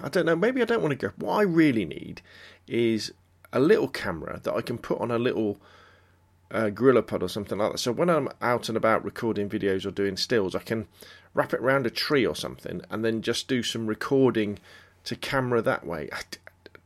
I 0.00 0.08
don't 0.08 0.26
know. 0.26 0.36
Maybe 0.36 0.62
I 0.62 0.64
don't 0.64 0.82
want 0.82 0.98
to 0.98 1.08
go. 1.08 1.12
What 1.16 1.36
I 1.36 1.42
really 1.42 1.84
need 1.84 2.22
is 2.66 3.12
a 3.52 3.60
little 3.60 3.88
camera 3.88 4.40
that 4.42 4.54
I 4.54 4.62
can 4.62 4.78
put 4.78 5.00
on 5.00 5.10
a 5.10 5.18
little 5.18 5.58
uh, 6.52 6.70
GorillaPod 6.70 7.22
or 7.22 7.28
something 7.28 7.58
like 7.58 7.72
that. 7.72 7.78
So 7.78 7.92
when 7.92 8.10
I'm 8.10 8.28
out 8.40 8.68
and 8.68 8.76
about 8.76 9.04
recording 9.04 9.48
videos 9.48 9.86
or 9.86 9.90
doing 9.90 10.16
stills, 10.16 10.54
I 10.54 10.60
can 10.60 10.86
wrap 11.34 11.54
it 11.54 11.60
around 11.60 11.86
a 11.86 11.90
tree 11.90 12.26
or 12.26 12.36
something 12.36 12.82
and 12.90 13.04
then 13.04 13.22
just 13.22 13.48
do 13.48 13.62
some 13.62 13.86
recording 13.86 14.58
to 15.04 15.16
camera 15.16 15.62
that 15.62 15.86
way. 15.86 16.10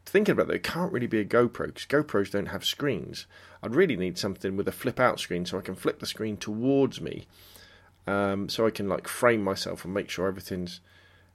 Thinking 0.05 0.33
about 0.33 0.47
that, 0.47 0.55
it 0.55 0.63
can't 0.63 0.93
really 0.93 1.09
be 1.09 1.19
a 1.19 1.25
GoPro 1.25 1.67
because 1.67 1.85
GoPros 1.85 2.31
don't 2.31 2.47
have 2.47 2.65
screens. 2.65 3.27
I'd 3.63 3.75
really 3.75 3.97
need 3.97 4.19
something 4.19 4.57
with 4.57 4.69
a 4.69 4.73
flip 4.73 5.00
out 5.00 5.19
screen 5.19 5.45
so 5.45 5.59
I 5.59 5.62
can 5.62 5.75
flip 5.75 5.99
the 5.99 6.07
screen 6.07 6.37
towards 6.37 7.00
me, 7.00 7.26
um, 8.07 8.49
so 8.49 8.67
I 8.67 8.71
can 8.71 8.88
like 8.88 9.09
frame 9.09 9.43
myself 9.43 9.85
and 9.85 9.93
make 9.93 10.09
sure 10.09 10.29
everything's 10.29 10.81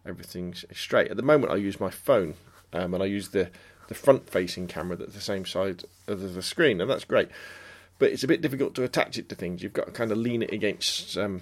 everything's 0.06 0.64
straight. 0.74 1.12
At 1.12 1.18
the 1.18 1.24
moment, 1.24 1.52
I 1.52 1.58
use 1.58 1.80
my 1.80 1.90
phone 1.90 2.36
um, 2.72 2.94
and 2.94 3.04
I 3.04 3.08
use 3.08 3.30
the 3.30 3.50
the 3.90 3.94
front 3.94 4.30
facing 4.30 4.68
camera 4.68 4.96
that's 4.96 5.14
the 5.14 5.20
same 5.20 5.46
side 5.46 5.84
of 6.08 6.34
the 6.34 6.42
screen, 6.42 6.80
and 6.80 6.90
that's 6.90 7.04
great 7.04 7.28
but 8.02 8.10
it's 8.10 8.24
a 8.24 8.28
bit 8.28 8.42
difficult 8.42 8.74
to 8.74 8.84
attach 8.84 9.20
it 9.20 9.30
to 9.30 9.36
things. 9.36 9.62
You've 9.62 9.74
got 9.74 9.86
to 9.86 9.92
kind 9.92 10.12
of 10.12 10.18
lean 10.18 10.42
it 10.42 10.52
against 10.52 11.16
um, 11.20 11.42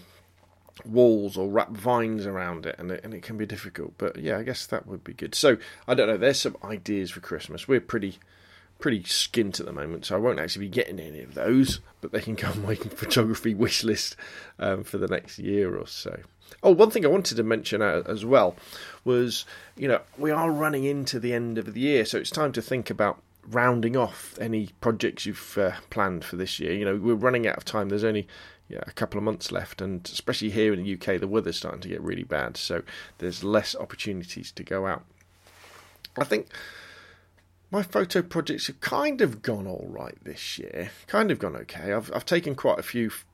walls 0.84 1.38
or 1.38 1.48
wrap 1.48 1.70
vines 1.70 2.26
around 2.26 2.66
it 2.66 2.76
and, 2.78 2.92
it, 2.92 3.00
and 3.02 3.14
it 3.14 3.24
can 3.24 3.38
be 3.38 3.46
difficult. 3.46 3.94
But 3.98 4.18
yeah, 4.18 4.38
I 4.38 4.44
guess 4.44 4.66
that 4.66 4.86
would 4.86 5.02
be 5.02 5.14
good. 5.14 5.34
So 5.36 5.56
I 5.88 5.94
don't 5.94 6.10
know. 6.10 6.18
There's 6.18 6.42
some 6.42 6.58
ideas 6.62 7.12
for 7.12 7.22
Christmas. 7.22 7.70
We're 7.70 7.80
pretty 7.80 8.20
pretty 8.78 9.04
skint 9.04 9.62
at 9.62 9.68
the 9.68 9.72
moment, 9.72 10.06
so 10.06 10.16
I 10.16 10.20
won't 10.20 10.38
actually 10.38 10.66
be 10.66 10.72
getting 10.72 11.00
any 11.00 11.22
of 11.22 11.34
those, 11.34 11.80
but 12.02 12.12
they 12.12 12.20
can 12.20 12.36
go 12.36 12.50
on 12.50 12.62
my 12.62 12.76
photography 12.76 13.54
wish 13.54 13.86
list 13.86 14.18
um, 14.58 14.84
for 14.84 14.98
the 14.98 15.08
next 15.08 15.40
year 15.40 15.78
or 15.78 15.88
so. 15.88 16.20
Oh, 16.62 16.72
one 16.72 16.90
thing 16.90 17.06
I 17.06 17.10
wanted 17.10 17.36
to 17.38 17.44
mention 17.44 17.82
as 17.82 18.26
well 18.26 18.58
was, 19.06 19.46
you 19.78 19.88
know, 19.88 20.02
we 20.18 20.32
are 20.32 20.52
running 20.52 20.84
into 20.84 21.22
the 21.22 21.34
end 21.34 21.58
of 21.58 21.74
the 21.74 21.80
year, 21.80 22.04
so 22.04 22.18
it's 22.18 22.30
time 22.30 22.52
to 22.54 22.62
think 22.62 22.90
about 22.90 23.22
rounding 23.48 23.96
off 23.98 24.38
any 24.40 24.70
projects 24.82 25.26
you've 25.26 25.58
uh, 25.58 25.72
planned 25.90 26.24
for 26.24 26.36
this 26.36 26.60
year. 26.60 26.74
You 26.74 26.86
know, 26.86 26.96
we're 26.96 27.16
running 27.16 27.48
out 27.48 27.58
of 27.58 27.66
time. 27.66 27.90
There's 27.90 28.04
only 28.04 28.28
yeah, 28.70 28.84
a 28.86 28.92
couple 28.92 29.18
of 29.18 29.24
months 29.24 29.52
left, 29.52 29.82
and 29.82 30.08
especially 30.08 30.52
here 30.52 30.74
in 30.74 30.84
the 30.84 30.94
UK, 30.94 31.20
the 31.20 31.28
weather's 31.28 31.58
starting 31.58 31.82
to 31.82 31.90
get 31.90 32.02
really 32.02 32.24
bad, 32.24 32.56
so 32.56 32.84
there's 33.18 33.44
less 33.44 33.76
opportunities 33.76 34.52
to 34.52 34.64
go 34.64 34.86
out. 34.86 35.04
I 36.18 36.24
think 36.24 36.48
my 37.72 37.82
photo 37.82 38.22
projects 38.22 38.68
have 38.68 38.80
kind 38.80 39.22
of 39.22 39.42
gone 39.42 39.66
all 39.66 39.88
right 39.90 40.18
this 40.24 40.60
year, 40.60 40.92
kind 41.08 41.32
of 41.32 41.40
gone 41.40 41.56
okay. 41.56 41.92
I've 41.94 42.12
I've 42.14 42.26
taken 42.26 42.54
quite 42.54 42.78
a 42.78 42.84
few 42.84 43.08
f- 43.08 43.26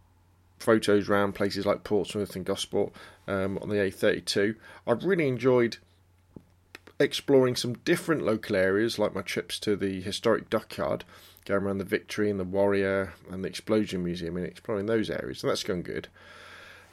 photos 0.58 1.10
around 1.10 1.34
places 1.34 1.66
like 1.66 1.84
Portsmouth 1.84 2.36
and 2.38 2.46
Gosport 2.46 2.94
um, 3.28 3.58
on 3.62 3.68
the 3.68 3.76
A32. 3.76 4.56
I've 4.88 5.04
really 5.04 5.28
enjoyed 5.28 5.78
exploring 7.00 7.56
some 7.56 7.74
different 7.86 8.24
local 8.24 8.56
areas, 8.56 8.98
like 8.98 9.14
my 9.14 9.22
trips 9.22 9.60
to 9.60 9.76
the 9.76 10.02
historic 10.02 10.50
dockyard, 10.50 11.04
going 11.46 11.64
around 11.64 11.78
the 11.78 11.86
Victory 11.86 12.30
and 12.30 12.40
the 12.40 12.46
Warrior 12.46 13.14
and 13.30 13.44
the 13.44 13.50
Explosion 13.50 14.04
Museum 14.04 14.38
and 14.38 14.46
exploring 14.46 14.86
those 14.86 15.10
areas. 15.10 15.44
And 15.44 15.50
that's 15.50 15.64
going 15.64 15.84
good. 15.84 16.08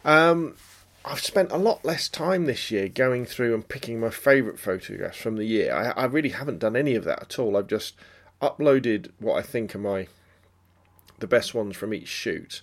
Um, 0.05 0.57
I've 1.05 1.21
spent 1.21 1.51
a 1.51 1.57
lot 1.57 1.85
less 1.85 2.09
time 2.09 2.47
this 2.47 2.71
year 2.71 2.89
going 2.89 3.27
through 3.27 3.55
and 3.55 3.67
picking 3.67 3.99
my 3.99 4.11
favourite 4.11 4.59
photographs 4.59 5.19
from 5.19 5.37
the 5.37 5.45
year. 5.45 5.75
I, 5.75 6.03
I, 6.03 6.05
really 6.05 6.31
haven't 6.31 6.61
done 6.61 6.77
any 6.77 6.95
of 6.95 7.05
that 7.05 7.23
at 7.23 7.39
all. 7.39 7.57
I've 7.57 7.67
just 7.67 7.95
uploaded 8.41 9.11
what 9.19 9.37
I 9.37 9.43
think 9.43 9.75
are 9.75 9.79
my 9.79 10.09
the 11.19 11.27
best 11.27 11.55
ones 11.55 11.77
from 11.77 11.95
each 11.95 12.09
shoot, 12.09 12.63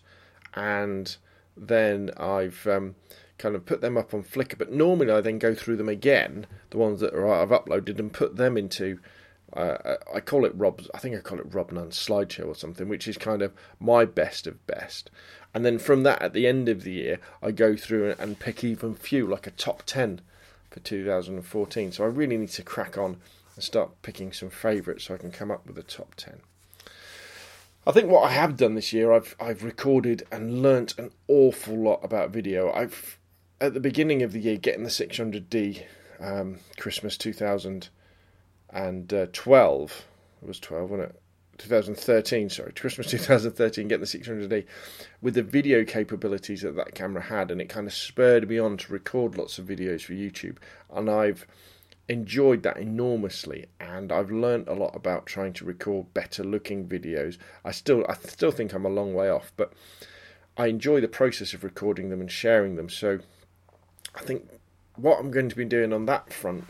and 0.53 1.15
then 1.55 2.12
I've 2.17 2.65
um, 2.67 2.96
kind 3.39 3.55
of 3.55 3.65
put 3.65 3.81
them 3.81 3.98
up 3.98 4.13
on 4.13 4.24
Flickr. 4.24 4.58
But 4.58 4.72
normally 4.72 5.12
I 5.12 5.22
then 5.22 5.39
go 5.39 5.55
through 5.55 5.77
them 5.77 5.89
again, 5.89 6.46
the 6.69 6.77
ones 6.77 7.00
that 7.00 7.15
are, 7.15 7.27
I've 7.27 7.50
uploaded, 7.50 7.98
and 7.98 8.13
put 8.13 8.36
them 8.36 8.55
into. 8.55 9.00
Uh, 9.51 9.96
I 10.13 10.19
call 10.19 10.46
it 10.46 10.53
Rob's. 10.55 10.88
I 10.93 11.00
think 11.00 11.15
I 11.15 11.22
call 11.22 11.39
it 11.39 11.51
Rob 11.51 11.72
Nunn's 11.72 11.98
slideshow 11.98 12.48
or 12.48 12.55
something, 12.55 12.88
which 12.88 13.08
is 13.08 13.17
kind 13.17 13.41
of 13.41 13.53
my 13.79 14.05
best 14.05 14.46
of 14.46 14.65
best. 14.67 15.10
And 15.55 15.65
then 15.65 15.79
from 15.79 16.03
that, 16.03 16.22
at 16.22 16.34
the 16.34 16.46
end 16.46 16.69
of 16.69 16.84
the 16.84 16.91
year, 16.91 17.19
I 17.41 17.50
go 17.50 17.75
through 17.75 18.13
and 18.19 18.38
pick 18.38 18.63
even 18.63 18.93
few, 18.93 19.25
like 19.25 19.48
a 19.48 19.51
top 19.51 19.81
ten 19.88 20.22
for 20.69 20.81
2014. 20.81 21.91
So 21.93 22.03
I 22.03 22.08
really 22.08 22.38
need 22.38 22.50
to 22.50 22.62
crack 22.62 22.96
on 22.96 23.17
and 23.55 23.63
start 23.63 24.03
picking 24.03 24.31
some 24.31 24.51
favourites 24.51 25.05
so 25.05 25.15
I 25.15 25.17
can 25.17 25.31
come 25.31 25.50
up 25.50 25.65
with 25.65 25.79
a 25.79 25.84
top 25.84 26.13
ten. 26.13 26.41
I 27.88 27.91
think 27.91 28.10
what 28.10 28.24
I 28.24 28.31
have 28.31 28.55
done 28.55 28.75
this 28.75 28.93
year, 28.93 29.12
I've 29.12 29.36
I've 29.39 29.63
recorded 29.63 30.27
and 30.31 30.62
learnt 30.62 30.96
an 31.00 31.10
awful 31.27 31.75
lot 31.75 32.01
about 32.03 32.29
video. 32.29 32.72
I've 32.72 33.17
at 33.61 33.73
the 33.73 33.79
beginning 33.79 34.23
of 34.23 34.31
the 34.31 34.39
year 34.39 34.57
getting 34.57 34.83
the 34.83 34.89
600D 34.89 35.83
um, 36.19 36.57
Christmas 36.77 37.17
2012 37.17 40.05
it 40.41 40.47
was 40.47 40.59
12 40.59 40.89
wasn't 40.89 41.09
it 41.09 41.21
2013 41.57 42.49
sorry 42.49 42.71
Christmas 42.71 43.07
2013 43.07 43.87
getting 43.87 44.01
the 44.01 44.07
600D 44.07 44.65
with 45.21 45.33
the 45.33 45.43
video 45.43 45.83
capabilities 45.83 46.61
that 46.61 46.75
that 46.75 46.95
camera 46.95 47.21
had 47.21 47.51
and 47.51 47.61
it 47.61 47.69
kind 47.69 47.87
of 47.87 47.93
spurred 47.93 48.47
me 48.47 48.57
on 48.57 48.77
to 48.77 48.93
record 48.93 49.37
lots 49.37 49.59
of 49.59 49.65
videos 49.65 50.01
for 50.01 50.13
YouTube 50.13 50.57
and 50.93 51.09
I've 51.09 51.45
enjoyed 52.09 52.63
that 52.63 52.77
enormously 52.77 53.67
and 53.79 54.11
I've 54.11 54.31
learned 54.31 54.67
a 54.67 54.73
lot 54.73 54.95
about 54.95 55.27
trying 55.27 55.53
to 55.53 55.65
record 55.65 56.11
better 56.13 56.43
looking 56.43 56.87
videos. 56.87 57.37
I 57.63 57.71
still 57.71 58.03
I 58.09 58.15
still 58.15 58.51
think 58.51 58.73
I'm 58.73 58.85
a 58.85 58.89
long 58.89 59.13
way 59.13 59.29
off, 59.29 59.53
but 59.55 59.73
I 60.57 60.67
enjoy 60.67 61.01
the 61.01 61.07
process 61.07 61.53
of 61.53 61.63
recording 61.63 62.09
them 62.09 62.19
and 62.19 62.31
sharing 62.31 62.75
them. 62.75 62.89
So 62.89 63.19
I 64.15 64.21
think 64.21 64.49
what 64.95 65.19
I'm 65.19 65.31
going 65.31 65.49
to 65.49 65.55
be 65.55 65.65
doing 65.65 65.93
on 65.93 66.05
that 66.07 66.33
front 66.33 66.65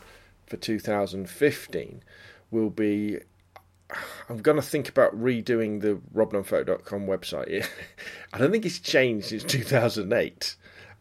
for 0.45 0.57
2015 0.57 2.03
will 2.51 2.69
be 2.69 3.19
I'm 4.29 4.37
going 4.37 4.57
to 4.57 4.61
think 4.61 4.87
about 4.87 5.19
redoing 5.19 5.81
the 5.81 5.99
robnunnphoto.com 6.13 7.07
website. 7.07 7.67
I 8.33 8.37
don't 8.37 8.51
think 8.51 8.65
it's 8.65 8.79
changed 8.79 9.27
since 9.27 9.43
2008, 9.43 10.55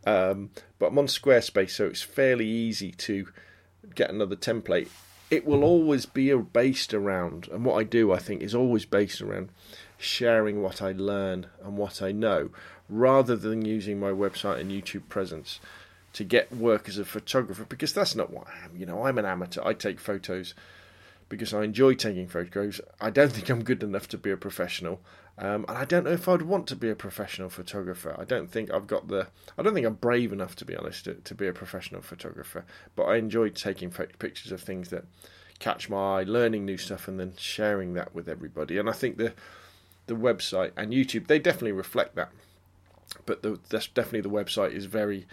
um, 0.06 0.50
but 0.78 0.86
I'm 0.86 0.98
on 0.98 1.06
Squarespace, 1.06 1.70
so 1.70 1.86
it's 1.86 2.00
fairly 2.00 2.46
easy 2.46 2.92
to 2.92 3.28
get 3.94 4.10
another 4.10 4.36
template, 4.36 4.88
it 5.30 5.44
will 5.44 5.64
always 5.64 6.06
be 6.06 6.34
based 6.34 6.94
around, 6.94 7.48
and 7.48 7.64
what 7.64 7.78
I 7.78 7.84
do, 7.84 8.12
I 8.12 8.18
think, 8.18 8.42
is 8.42 8.54
always 8.54 8.84
based 8.84 9.20
around 9.20 9.50
sharing 9.98 10.62
what 10.62 10.80
I 10.80 10.92
learn 10.92 11.46
and 11.62 11.76
what 11.76 12.00
I 12.00 12.12
know, 12.12 12.50
rather 12.88 13.36
than 13.36 13.64
using 13.64 14.00
my 14.00 14.10
website 14.10 14.60
and 14.60 14.70
YouTube 14.70 15.08
presence 15.08 15.60
to 16.18 16.24
get 16.24 16.52
work 16.52 16.88
as 16.88 16.98
a 16.98 17.04
photographer, 17.04 17.64
because 17.68 17.92
that's 17.92 18.16
not 18.16 18.28
what 18.32 18.48
I 18.48 18.64
am. 18.64 18.76
You 18.76 18.86
know, 18.86 19.06
I'm 19.06 19.18
an 19.18 19.24
amateur. 19.24 19.62
I 19.64 19.72
take 19.72 20.00
photos 20.00 20.52
because 21.28 21.54
I 21.54 21.62
enjoy 21.62 21.94
taking 21.94 22.26
photographs. 22.26 22.80
I 23.00 23.10
don't 23.10 23.30
think 23.34 23.48
I'm 23.48 23.62
good 23.62 23.84
enough 23.84 24.08
to 24.08 24.18
be 24.18 24.32
a 24.32 24.36
professional, 24.36 25.00
um, 25.38 25.64
and 25.68 25.78
I 25.78 25.84
don't 25.84 26.02
know 26.02 26.10
if 26.10 26.28
I'd 26.28 26.42
want 26.42 26.66
to 26.66 26.74
be 26.74 26.90
a 26.90 26.96
professional 26.96 27.48
photographer. 27.48 28.16
I 28.18 28.24
don't 28.24 28.50
think 28.50 28.72
I've 28.72 28.88
got 28.88 29.06
the. 29.06 29.28
I 29.56 29.62
don't 29.62 29.74
think 29.74 29.86
I'm 29.86 29.94
brave 29.94 30.32
enough, 30.32 30.56
to 30.56 30.64
be 30.64 30.74
honest, 30.74 31.04
to, 31.04 31.14
to 31.14 31.36
be 31.36 31.46
a 31.46 31.52
professional 31.52 32.02
photographer. 32.02 32.64
But 32.96 33.04
I 33.04 33.14
enjoy 33.14 33.50
taking 33.50 33.88
pictures 33.90 34.50
of 34.50 34.60
things 34.60 34.88
that 34.88 35.04
catch 35.60 35.88
my 35.88 36.18
eye, 36.18 36.24
learning 36.24 36.66
new 36.66 36.78
stuff, 36.78 37.06
and 37.06 37.20
then 37.20 37.34
sharing 37.36 37.94
that 37.94 38.12
with 38.12 38.28
everybody. 38.28 38.76
And 38.76 38.90
I 38.90 38.92
think 38.92 39.18
the 39.18 39.34
the 40.08 40.16
website 40.16 40.72
and 40.76 40.92
YouTube 40.92 41.28
they 41.28 41.38
definitely 41.38 41.70
reflect 41.70 42.16
that. 42.16 42.32
But 43.24 43.42
the, 43.42 43.60
that's 43.68 43.86
definitely 43.86 44.22
the 44.22 44.30
website 44.30 44.72
is 44.72 44.86
very 44.86 45.28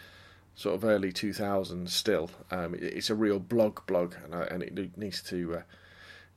sort 0.55 0.75
of 0.75 0.85
early 0.85 1.11
2000s 1.11 1.89
still. 1.89 2.31
Um, 2.49 2.75
it's 2.79 3.09
a 3.09 3.15
real 3.15 3.39
blog 3.39 3.85
blog, 3.85 4.15
and, 4.23 4.33
I, 4.33 4.43
and 4.43 4.63
it 4.63 4.97
needs 4.97 5.21
to. 5.23 5.57
Uh, 5.57 5.61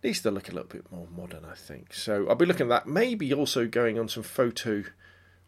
needs 0.02 0.20
to 0.20 0.30
look 0.30 0.48
a 0.48 0.52
little 0.52 0.68
bit 0.68 0.90
more 0.92 1.08
modern, 1.16 1.44
I 1.44 1.54
think. 1.54 1.92
So 1.92 2.28
I'll 2.28 2.36
be 2.36 2.46
looking 2.46 2.66
at 2.66 2.84
that. 2.84 2.86
Maybe 2.86 3.34
also 3.34 3.66
going 3.66 3.98
on 3.98 4.08
some 4.08 4.22
photo 4.22 4.84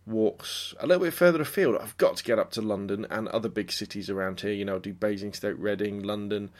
walks 0.06 0.74
a 0.80 0.86
little 0.86 1.04
bit 1.04 1.14
further 1.14 1.42
afield. 1.42 1.76
I've 1.80 1.96
got 1.98 2.16
to 2.16 2.24
get 2.24 2.38
up 2.38 2.50
to 2.52 2.62
London 2.62 3.06
and 3.10 3.28
other 3.28 3.48
big 3.48 3.70
cities 3.70 4.10
around 4.10 4.40
here. 4.40 4.52
You 4.52 4.64
know, 4.64 4.78
do 4.78 4.92
Basingstoke, 4.92 5.56
Reading, 5.58 6.02
London. 6.02 6.50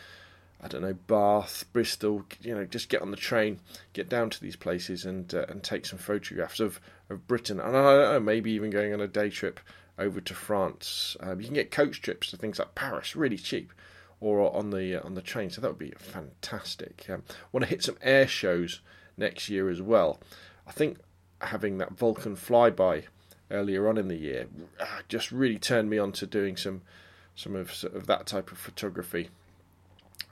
I 0.63 0.69
don't 0.69 0.83
know, 0.83 0.95
Bath, 0.95 1.65
Bristol. 1.73 2.25
You 2.43 2.55
know, 2.55 2.65
just 2.65 2.91
get 2.91 3.03
on 3.03 3.11
the 3.11 3.17
train, 3.17 3.61
get 3.93 4.09
down 4.09 4.31
to 4.31 4.41
these 4.41 4.57
places, 4.57 5.05
and 5.05 5.35
uh, 5.35 5.47
and 5.49 5.63
take 5.63 5.87
some 5.87 5.99
photographs 5.99 6.61
of, 6.61 6.81
of 7.09 7.27
Britain. 7.27 7.59
And 7.61 7.77
I 7.77 7.97
don't 7.97 8.13
know, 8.13 8.21
maybe 8.21 8.53
even 8.53 8.71
going 8.71 8.93
on 8.93 9.01
a 9.01 9.09
day 9.09 9.31
trip 9.31 9.59
over 10.01 10.21
to 10.21 10.35
France. 10.35 11.17
Um, 11.21 11.41
you 11.41 11.47
can 11.47 11.55
get 11.55 11.71
coach 11.71 12.03
trips 12.03 12.31
to 12.31 12.37
things 12.37 12.59
like 12.59 12.75
Paris, 12.75 13.15
really 13.15 13.37
cheap 13.37 13.73
or 14.21 14.55
on 14.55 14.71
the 14.71 14.97
uh, 14.97 15.07
on 15.07 15.15
the 15.15 15.23
train. 15.23 15.51
So 15.51 15.61
that 15.61 15.69
would 15.69 15.79
be 15.79 15.93
fantastic. 15.97 17.07
Um, 17.09 17.23
want 17.53 17.65
to 17.65 17.71
hit 17.71 17.83
some 17.83 17.97
air 18.03 18.27
shows 18.27 18.81
next 19.17 19.49
year 19.49 19.69
as 19.71 19.83
well. 19.83 20.21
I 20.67 20.73
think 20.73 20.99
having 21.41 21.79
that 21.79 21.93
Vulcan 21.93 22.37
flyby 22.37 23.05
earlier 23.51 23.89
on 23.89 23.99
in 23.99 24.09
the 24.09 24.17
year 24.17 24.47
uh, 24.79 25.01
just 25.09 25.33
really 25.33 25.59
turned 25.59 25.91
me 25.91 25.99
on 25.99 26.13
to 26.13 26.27
doing 26.27 26.57
some 26.57 26.83
some 27.35 27.57
of, 27.57 27.73
sort 27.73 27.95
of 27.95 28.07
that 28.07 28.27
type 28.27 28.53
of 28.53 28.59
photography 28.59 29.31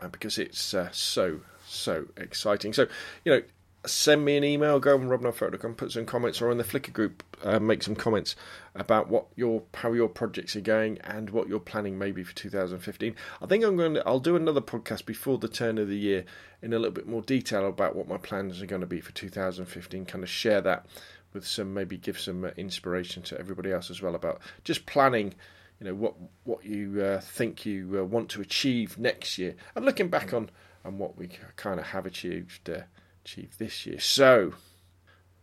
uh, 0.00 0.08
because 0.08 0.38
it's 0.38 0.74
uh, 0.74 0.90
so 0.92 1.40
so 1.66 2.06
exciting. 2.16 2.72
So 2.72 2.86
you 3.24 3.32
know 3.32 3.42
send 3.88 4.24
me 4.24 4.36
an 4.36 4.44
email, 4.44 4.78
go 4.78 4.94
on 4.94 5.08
robnunnphoto.com, 5.08 5.74
put 5.74 5.92
some 5.92 6.06
comments, 6.06 6.40
or 6.40 6.50
in 6.50 6.58
the 6.58 6.64
Flickr 6.64 6.92
group, 6.92 7.22
uh, 7.42 7.58
make 7.58 7.82
some 7.82 7.96
comments 7.96 8.36
about 8.74 9.08
what 9.08 9.26
your 9.36 9.62
how 9.74 9.92
your 9.92 10.08
projects 10.08 10.54
are 10.56 10.60
going 10.60 10.98
and 10.98 11.30
what 11.30 11.48
you're 11.48 11.58
planning 11.58 11.98
maybe 11.98 12.22
for 12.22 12.34
2015. 12.34 13.14
I 13.42 13.46
think 13.46 13.64
I'm 13.64 13.76
going 13.76 13.94
to 13.94 14.06
I'll 14.06 14.20
do 14.20 14.36
another 14.36 14.60
podcast 14.60 15.06
before 15.06 15.38
the 15.38 15.48
turn 15.48 15.78
of 15.78 15.88
the 15.88 15.96
year 15.96 16.24
in 16.62 16.72
a 16.72 16.78
little 16.78 16.92
bit 16.92 17.08
more 17.08 17.22
detail 17.22 17.66
about 17.66 17.96
what 17.96 18.08
my 18.08 18.16
plans 18.16 18.62
are 18.62 18.66
going 18.66 18.80
to 18.80 18.86
be 18.86 19.00
for 19.00 19.12
2015. 19.12 20.04
Kind 20.04 20.24
of 20.24 20.30
share 20.30 20.60
that 20.60 20.86
with 21.32 21.46
some 21.46 21.74
maybe 21.74 21.96
give 21.96 22.18
some 22.18 22.44
uh, 22.44 22.50
inspiration 22.56 23.22
to 23.24 23.38
everybody 23.38 23.72
else 23.72 23.90
as 23.90 24.02
well 24.02 24.14
about 24.14 24.40
just 24.64 24.86
planning. 24.86 25.34
You 25.80 25.86
know 25.86 25.94
what 25.94 26.14
what 26.44 26.64
you 26.64 27.02
uh, 27.02 27.20
think 27.20 27.64
you 27.64 28.00
uh, 28.00 28.04
want 28.04 28.28
to 28.30 28.40
achieve 28.40 28.98
next 28.98 29.38
year, 29.38 29.54
and 29.74 29.84
looking 29.84 30.08
back 30.08 30.32
on 30.32 30.50
on 30.84 30.98
what 30.98 31.16
we 31.16 31.28
kind 31.56 31.78
of 31.78 31.86
have 31.86 32.06
achieved 32.06 32.68
uh, 32.68 32.80
achieved 33.28 33.58
this 33.58 33.84
year. 33.84 34.00
So, 34.00 34.54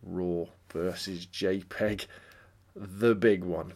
RAW 0.02 0.46
versus 0.72 1.26
JPEG, 1.26 2.06
the 2.74 3.14
big 3.14 3.44
one. 3.44 3.74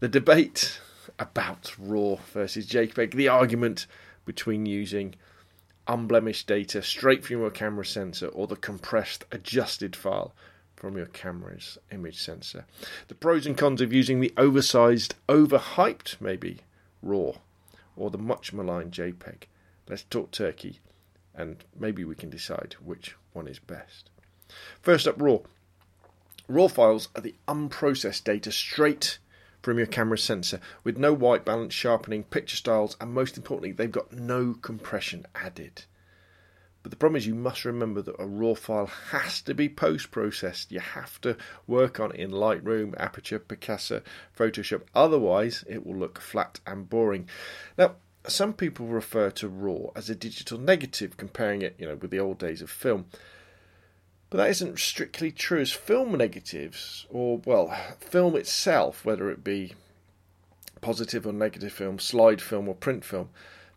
The 0.00 0.08
debate 0.08 0.80
about 1.18 1.72
RAW 1.78 2.18
versus 2.32 2.66
JPEG, 2.66 3.12
the 3.14 3.28
argument 3.28 3.86
between 4.24 4.66
using 4.66 5.14
unblemished 5.86 6.48
data 6.48 6.82
straight 6.82 7.24
from 7.24 7.38
your 7.38 7.50
camera 7.50 7.86
sensor 7.86 8.26
or 8.28 8.48
the 8.48 8.56
compressed, 8.56 9.24
adjusted 9.30 9.94
file 9.94 10.34
from 10.74 10.96
your 10.96 11.06
camera's 11.06 11.78
image 11.92 12.20
sensor. 12.20 12.64
The 13.06 13.14
pros 13.14 13.46
and 13.46 13.56
cons 13.56 13.80
of 13.80 13.92
using 13.92 14.18
the 14.18 14.32
oversized, 14.36 15.14
overhyped, 15.28 16.20
maybe, 16.20 16.58
RAW 17.00 17.34
or 17.94 18.10
the 18.10 18.18
much 18.18 18.52
maligned 18.52 18.90
JPEG. 18.90 19.44
Let's 19.88 20.02
talk 20.02 20.32
turkey 20.32 20.80
and 21.34 21.64
maybe 21.78 22.04
we 22.04 22.14
can 22.14 22.30
decide 22.30 22.76
which 22.84 23.16
one 23.32 23.48
is 23.48 23.58
best. 23.58 24.10
First 24.80 25.06
up, 25.06 25.20
RAW. 25.20 25.40
RAW 26.48 26.68
files 26.68 27.08
are 27.14 27.22
the 27.22 27.34
unprocessed 27.48 28.24
data 28.24 28.52
straight 28.52 29.18
from 29.62 29.78
your 29.78 29.86
camera 29.86 30.18
sensor 30.18 30.60
with 30.84 30.98
no 30.98 31.12
white 31.12 31.44
balance, 31.44 31.72
sharpening, 31.72 32.24
picture 32.24 32.56
styles, 32.56 32.96
and 33.00 33.12
most 33.12 33.36
importantly, 33.36 33.72
they've 33.72 33.90
got 33.90 34.12
no 34.12 34.54
compression 34.54 35.26
added. 35.34 35.84
But 36.82 36.90
the 36.90 36.96
problem 36.96 37.16
is, 37.16 37.28
you 37.28 37.36
must 37.36 37.64
remember 37.64 38.02
that 38.02 38.18
a 38.18 38.26
RAW 38.26 38.56
file 38.56 38.90
has 39.10 39.40
to 39.42 39.54
be 39.54 39.68
post 39.68 40.10
processed. 40.10 40.72
You 40.72 40.80
have 40.80 41.20
to 41.20 41.36
work 41.68 42.00
on 42.00 42.10
it 42.10 42.18
in 42.18 42.32
Lightroom, 42.32 42.94
Aperture, 42.98 43.38
Picasa, 43.38 44.02
Photoshop. 44.36 44.82
Otherwise, 44.92 45.64
it 45.68 45.86
will 45.86 45.96
look 45.96 46.20
flat 46.20 46.58
and 46.66 46.90
boring. 46.90 47.28
Now, 47.78 47.94
some 48.26 48.52
people 48.52 48.86
refer 48.86 49.30
to 49.30 49.48
RAW 49.48 49.90
as 49.96 50.08
a 50.08 50.14
digital 50.14 50.58
negative, 50.58 51.16
comparing 51.16 51.62
it, 51.62 51.74
you 51.78 51.86
know, 51.86 51.96
with 51.96 52.10
the 52.10 52.20
old 52.20 52.38
days 52.38 52.62
of 52.62 52.70
film. 52.70 53.06
But 54.30 54.38
that 54.38 54.50
isn't 54.50 54.78
strictly 54.78 55.30
true, 55.30 55.60
as 55.60 55.72
film 55.72 56.16
negatives, 56.16 57.06
or 57.10 57.40
well, 57.44 57.76
film 58.00 58.36
itself, 58.36 59.04
whether 59.04 59.30
it 59.30 59.44
be 59.44 59.74
positive 60.80 61.26
or 61.26 61.32
negative 61.32 61.72
film, 61.72 61.98
slide 61.98 62.40
film 62.40 62.68
or 62.68 62.74
print 62.74 63.04
film, 63.04 63.30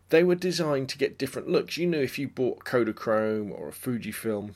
they 0.08 0.22
were 0.22 0.34
designed 0.34 0.88
to 0.90 0.98
get 0.98 1.18
different 1.18 1.48
looks. 1.48 1.76
You 1.76 1.86
know, 1.86 1.98
if 1.98 2.18
you 2.18 2.28
bought 2.28 2.64
Kodachrome 2.64 3.50
or 3.50 3.68
a 3.68 3.72
Fujifilm, 3.72 4.54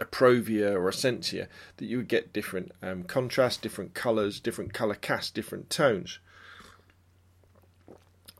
a 0.00 0.04
Provia 0.04 0.72
or 0.72 0.88
a 0.88 0.92
Sensia, 0.92 1.48
that 1.76 1.86
you 1.86 1.98
would 1.98 2.08
get 2.08 2.32
different 2.32 2.72
um, 2.82 3.02
contrast, 3.02 3.62
different 3.62 3.94
colours, 3.94 4.40
different 4.40 4.72
colour 4.72 4.94
cast, 4.94 5.34
different 5.34 5.70
tones. 5.70 6.18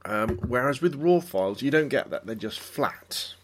Um, 0.07 0.39
whereas 0.47 0.81
with 0.81 0.95
raw 0.95 1.21
files, 1.21 1.63
you 1.63 1.71
don't 1.71 1.89
get 1.89 2.11
that; 2.11 2.27
they're 2.27 2.35
just 2.35 2.61
flat. 2.61 3.35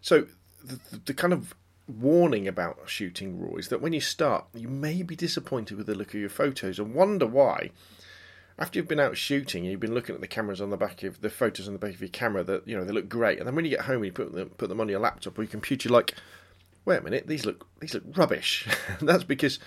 So 0.00 0.26
the, 0.62 0.80
the, 0.90 1.00
the 1.06 1.14
kind 1.14 1.32
of 1.32 1.54
warning 1.86 2.48
about 2.48 2.78
shooting 2.86 3.38
raw 3.38 3.56
is 3.56 3.68
that 3.68 3.82
when 3.82 3.92
you 3.92 4.00
start, 4.00 4.46
you 4.54 4.68
may 4.68 5.02
be 5.02 5.14
disappointed 5.14 5.76
with 5.76 5.86
the 5.86 5.94
look 5.94 6.14
of 6.14 6.20
your 6.20 6.30
photos 6.30 6.78
and 6.78 6.94
wonder 6.94 7.26
why 7.26 7.70
after 8.58 8.78
you've 8.78 8.88
been 8.88 9.00
out 9.00 9.16
shooting 9.16 9.64
and 9.64 9.70
you've 9.70 9.80
been 9.80 9.94
looking 9.94 10.14
at 10.14 10.20
the 10.20 10.28
cameras 10.28 10.60
on 10.60 10.70
the 10.70 10.76
back 10.76 11.02
of 11.02 11.20
the 11.20 11.30
photos 11.30 11.66
on 11.66 11.72
the 11.72 11.78
back 11.78 11.94
of 11.94 12.00
your 12.00 12.08
camera 12.08 12.44
that 12.44 12.66
you 12.66 12.76
know 12.76 12.84
they 12.84 12.92
look 12.92 13.08
great, 13.08 13.38
and 13.38 13.46
then 13.46 13.54
when 13.54 13.64
you 13.64 13.70
get 13.70 13.82
home 13.82 13.96
and 13.96 14.06
you 14.06 14.12
put 14.12 14.32
them 14.32 14.50
put 14.50 14.68
them 14.68 14.80
on 14.80 14.88
your 14.88 15.00
laptop 15.00 15.38
or 15.38 15.42
your 15.42 15.50
computer, 15.50 15.88
you're 15.88 15.96
like, 15.96 16.14
wait 16.84 16.98
a 16.98 17.02
minute, 17.02 17.26
these 17.26 17.44
look 17.44 17.66
these 17.80 17.94
look 17.94 18.04
rubbish. 18.16 18.68
that's 19.00 19.24
because 19.24 19.58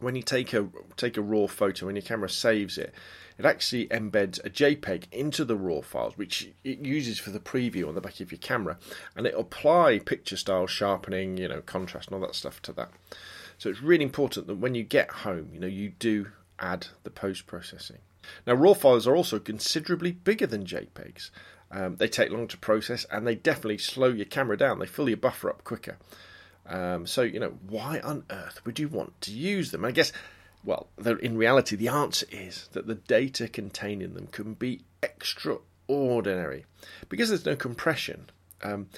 when 0.00 0.14
you 0.14 0.22
take 0.22 0.52
a 0.52 0.68
take 0.96 1.16
a 1.16 1.22
raw 1.22 1.46
photo 1.46 1.88
and 1.88 1.96
your 1.96 2.02
camera 2.02 2.28
saves 2.28 2.76
it, 2.78 2.92
it 3.38 3.44
actually 3.44 3.86
embeds 3.88 4.44
a 4.44 4.50
JPEG 4.50 5.04
into 5.12 5.44
the 5.44 5.56
raw 5.56 5.80
files, 5.80 6.16
which 6.16 6.50
it 6.64 6.78
uses 6.78 7.18
for 7.18 7.30
the 7.30 7.40
preview 7.40 7.88
on 7.88 7.94
the 7.94 8.00
back 8.00 8.20
of 8.20 8.30
your 8.30 8.38
camera, 8.38 8.78
and 9.14 9.26
it 9.26 9.34
apply 9.36 9.98
picture 10.00 10.36
style 10.36 10.66
sharpening, 10.66 11.38
you 11.38 11.48
know, 11.48 11.60
contrast 11.62 12.08
and 12.08 12.14
all 12.14 12.26
that 12.26 12.34
stuff 12.34 12.60
to 12.62 12.72
that. 12.72 12.90
So 13.58 13.70
it's 13.70 13.82
really 13.82 14.04
important 14.04 14.46
that 14.46 14.56
when 14.56 14.74
you 14.74 14.82
get 14.82 15.10
home, 15.10 15.50
you 15.52 15.60
know, 15.60 15.66
you 15.66 15.90
do 15.98 16.28
add 16.58 16.88
the 17.02 17.10
post 17.10 17.46
processing. 17.46 17.98
Now, 18.46 18.54
RAW 18.54 18.74
files 18.74 19.06
are 19.06 19.16
also 19.16 19.38
considerably 19.38 20.12
bigger 20.12 20.46
than 20.46 20.66
JPEGs. 20.66 21.30
Um, 21.70 21.96
they 21.96 22.08
take 22.08 22.30
long 22.30 22.48
to 22.48 22.56
process 22.58 23.06
and 23.10 23.26
they 23.26 23.34
definitely 23.34 23.78
slow 23.78 24.08
your 24.08 24.26
camera 24.26 24.56
down. 24.56 24.78
They 24.78 24.86
fill 24.86 25.08
your 25.08 25.16
buffer 25.16 25.50
up 25.50 25.64
quicker. 25.64 25.98
Um, 26.68 27.06
so, 27.06 27.22
you 27.22 27.40
know, 27.40 27.54
why 27.68 28.00
on 28.00 28.24
earth 28.30 28.60
would 28.64 28.78
you 28.78 28.88
want 28.88 29.20
to 29.22 29.32
use 29.32 29.70
them? 29.70 29.84
I 29.84 29.92
guess, 29.92 30.12
well, 30.64 30.88
in 31.04 31.36
reality, 31.36 31.76
the 31.76 31.88
answer 31.88 32.26
is 32.30 32.68
that 32.72 32.86
the 32.86 32.94
data 32.94 33.48
contained 33.48 34.02
in 34.02 34.14
them 34.14 34.28
can 34.28 34.54
be 34.54 34.82
extraordinary 35.02 36.64
because 37.08 37.28
there's 37.28 37.46
no 37.46 37.56
compression. 37.56 38.30
Um, 38.62 38.88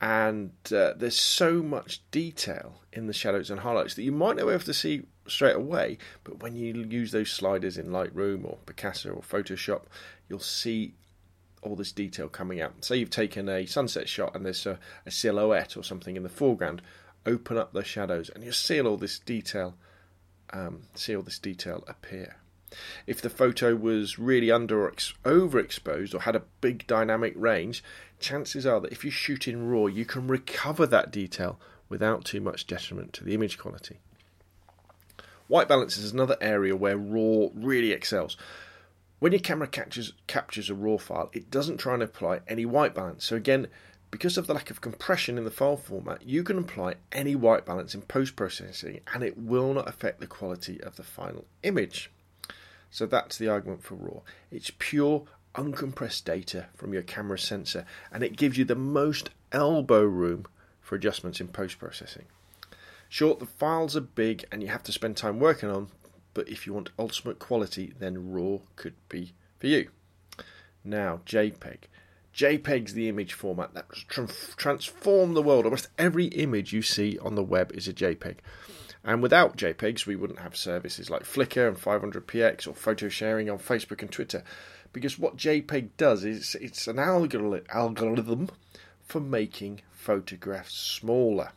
and 0.00 0.50
uh, 0.70 0.92
there's 0.96 1.18
so 1.18 1.62
much 1.62 2.02
detail 2.10 2.80
in 2.92 3.06
the 3.06 3.12
shadows 3.12 3.50
and 3.50 3.60
highlights 3.60 3.94
that 3.94 4.02
you 4.02 4.12
might 4.12 4.36
not 4.36 4.46
be 4.46 4.52
able 4.52 4.64
to 4.64 4.74
see 4.74 5.04
straight 5.26 5.56
away, 5.56 5.98
but 6.24 6.42
when 6.42 6.54
you 6.54 6.74
use 6.74 7.12
those 7.12 7.30
sliders 7.30 7.78
in 7.78 7.86
Lightroom 7.86 8.44
or 8.44 8.58
Picasa 8.66 9.16
or 9.16 9.22
Photoshop, 9.22 9.82
you'll 10.28 10.40
see 10.40 10.94
all 11.62 11.76
this 11.76 11.92
detail 11.92 12.28
coming 12.28 12.60
out. 12.60 12.84
Say 12.84 12.96
you've 12.96 13.08
taken 13.10 13.48
a 13.48 13.64
sunset 13.64 14.08
shot 14.08 14.36
and 14.36 14.44
there's 14.44 14.66
a, 14.66 14.78
a 15.06 15.10
silhouette 15.10 15.76
or 15.76 15.82
something 15.82 16.16
in 16.16 16.22
the 16.22 16.28
foreground, 16.28 16.82
open 17.26 17.56
up 17.56 17.72
the 17.72 17.84
shadows 17.84 18.30
and 18.30 18.44
you'll 18.44 18.52
see 18.52 18.80
all 18.80 18.96
this 18.96 19.18
detail, 19.18 19.74
um, 20.52 20.82
see 20.94 21.14
all 21.16 21.22
this 21.22 21.38
detail 21.38 21.84
appear. 21.86 22.36
If 23.06 23.20
the 23.20 23.30
photo 23.30 23.74
was 23.74 24.18
really 24.18 24.50
under 24.50 24.82
or 24.82 24.88
ex- 24.88 25.14
overexposed 25.24 26.14
or 26.14 26.20
had 26.20 26.36
a 26.36 26.42
big 26.60 26.86
dynamic 26.86 27.34
range, 27.36 27.84
chances 28.18 28.66
are 28.66 28.80
that 28.80 28.92
if 28.92 29.04
you 29.04 29.10
shoot 29.10 29.46
in 29.46 29.68
RAW, 29.68 29.86
you 29.86 30.04
can 30.04 30.26
recover 30.26 30.86
that 30.86 31.10
detail 31.10 31.60
without 31.88 32.24
too 32.24 32.40
much 32.40 32.66
detriment 32.66 33.12
to 33.12 33.24
the 33.24 33.34
image 33.34 33.58
quality. 33.58 34.00
White 35.46 35.68
balance 35.68 35.98
is 35.98 36.12
another 36.12 36.36
area 36.40 36.74
where 36.74 36.96
RAW 36.96 37.50
really 37.54 37.92
excels. 37.92 38.36
When 39.18 39.32
your 39.32 39.40
camera 39.40 39.68
captures, 39.68 40.12
captures 40.26 40.70
a 40.70 40.74
RAW 40.74 40.98
file, 40.98 41.30
it 41.32 41.50
doesn't 41.50 41.78
try 41.78 41.94
and 41.94 42.02
apply 42.02 42.40
any 42.48 42.66
white 42.66 42.94
balance. 42.94 43.24
So, 43.24 43.36
again, 43.36 43.68
because 44.14 44.38
of 44.38 44.46
the 44.46 44.54
lack 44.54 44.70
of 44.70 44.80
compression 44.80 45.36
in 45.36 45.42
the 45.42 45.50
file 45.50 45.76
format, 45.76 46.22
you 46.22 46.44
can 46.44 46.56
apply 46.56 46.94
any 47.10 47.34
white 47.34 47.66
balance 47.66 47.96
in 47.96 48.02
post 48.02 48.36
processing 48.36 49.00
and 49.12 49.24
it 49.24 49.36
will 49.36 49.74
not 49.74 49.88
affect 49.88 50.20
the 50.20 50.26
quality 50.28 50.80
of 50.82 50.94
the 50.94 51.02
final 51.02 51.46
image. 51.64 52.12
So, 52.92 53.06
that's 53.06 53.36
the 53.36 53.48
argument 53.48 53.82
for 53.82 53.96
RAW. 53.96 54.22
It's 54.52 54.70
pure, 54.78 55.24
uncompressed 55.56 56.22
data 56.22 56.66
from 56.76 56.92
your 56.92 57.02
camera 57.02 57.40
sensor 57.40 57.86
and 58.12 58.22
it 58.22 58.36
gives 58.36 58.56
you 58.56 58.64
the 58.64 58.76
most 58.76 59.30
elbow 59.50 60.04
room 60.04 60.46
for 60.80 60.94
adjustments 60.94 61.40
in 61.40 61.48
post 61.48 61.80
processing. 61.80 62.26
Sure, 63.08 63.34
the 63.34 63.46
files 63.46 63.96
are 63.96 64.00
big 64.00 64.44
and 64.52 64.62
you 64.62 64.68
have 64.68 64.84
to 64.84 64.92
spend 64.92 65.16
time 65.16 65.40
working 65.40 65.70
on, 65.70 65.88
but 66.34 66.48
if 66.48 66.68
you 66.68 66.72
want 66.72 66.90
ultimate 67.00 67.40
quality, 67.40 67.92
then 67.98 68.30
RAW 68.30 68.60
could 68.76 68.94
be 69.08 69.32
for 69.58 69.66
you. 69.66 69.88
Now, 70.84 71.20
JPEG. 71.26 71.88
JPEG's 72.34 72.94
the 72.94 73.08
image 73.08 73.32
format 73.32 73.74
that 73.74 73.88
transformed 74.56 75.36
the 75.36 75.42
world. 75.42 75.64
Almost 75.64 75.88
every 75.98 76.26
image 76.26 76.72
you 76.72 76.82
see 76.82 77.18
on 77.18 77.34
the 77.34 77.42
web 77.42 77.72
is 77.72 77.86
a 77.86 77.92
JPEG. 77.92 78.36
And 79.04 79.22
without 79.22 79.56
JPEGs, 79.56 80.06
we 80.06 80.16
wouldn't 80.16 80.40
have 80.40 80.56
services 80.56 81.10
like 81.10 81.24
Flickr 81.24 81.68
and 81.68 81.76
500px 81.76 82.66
or 82.66 82.74
photo 82.74 83.08
sharing 83.08 83.48
on 83.50 83.58
Facebook 83.58 84.02
and 84.02 84.10
Twitter. 84.10 84.42
Because 84.92 85.18
what 85.18 85.36
JPEG 85.36 85.90
does 85.96 86.24
is 86.24 86.56
it's 86.60 86.88
an 86.88 86.98
algorithm 86.98 88.50
for 89.02 89.20
making 89.20 89.82
photographs 89.92 90.74
smaller. 90.74 91.52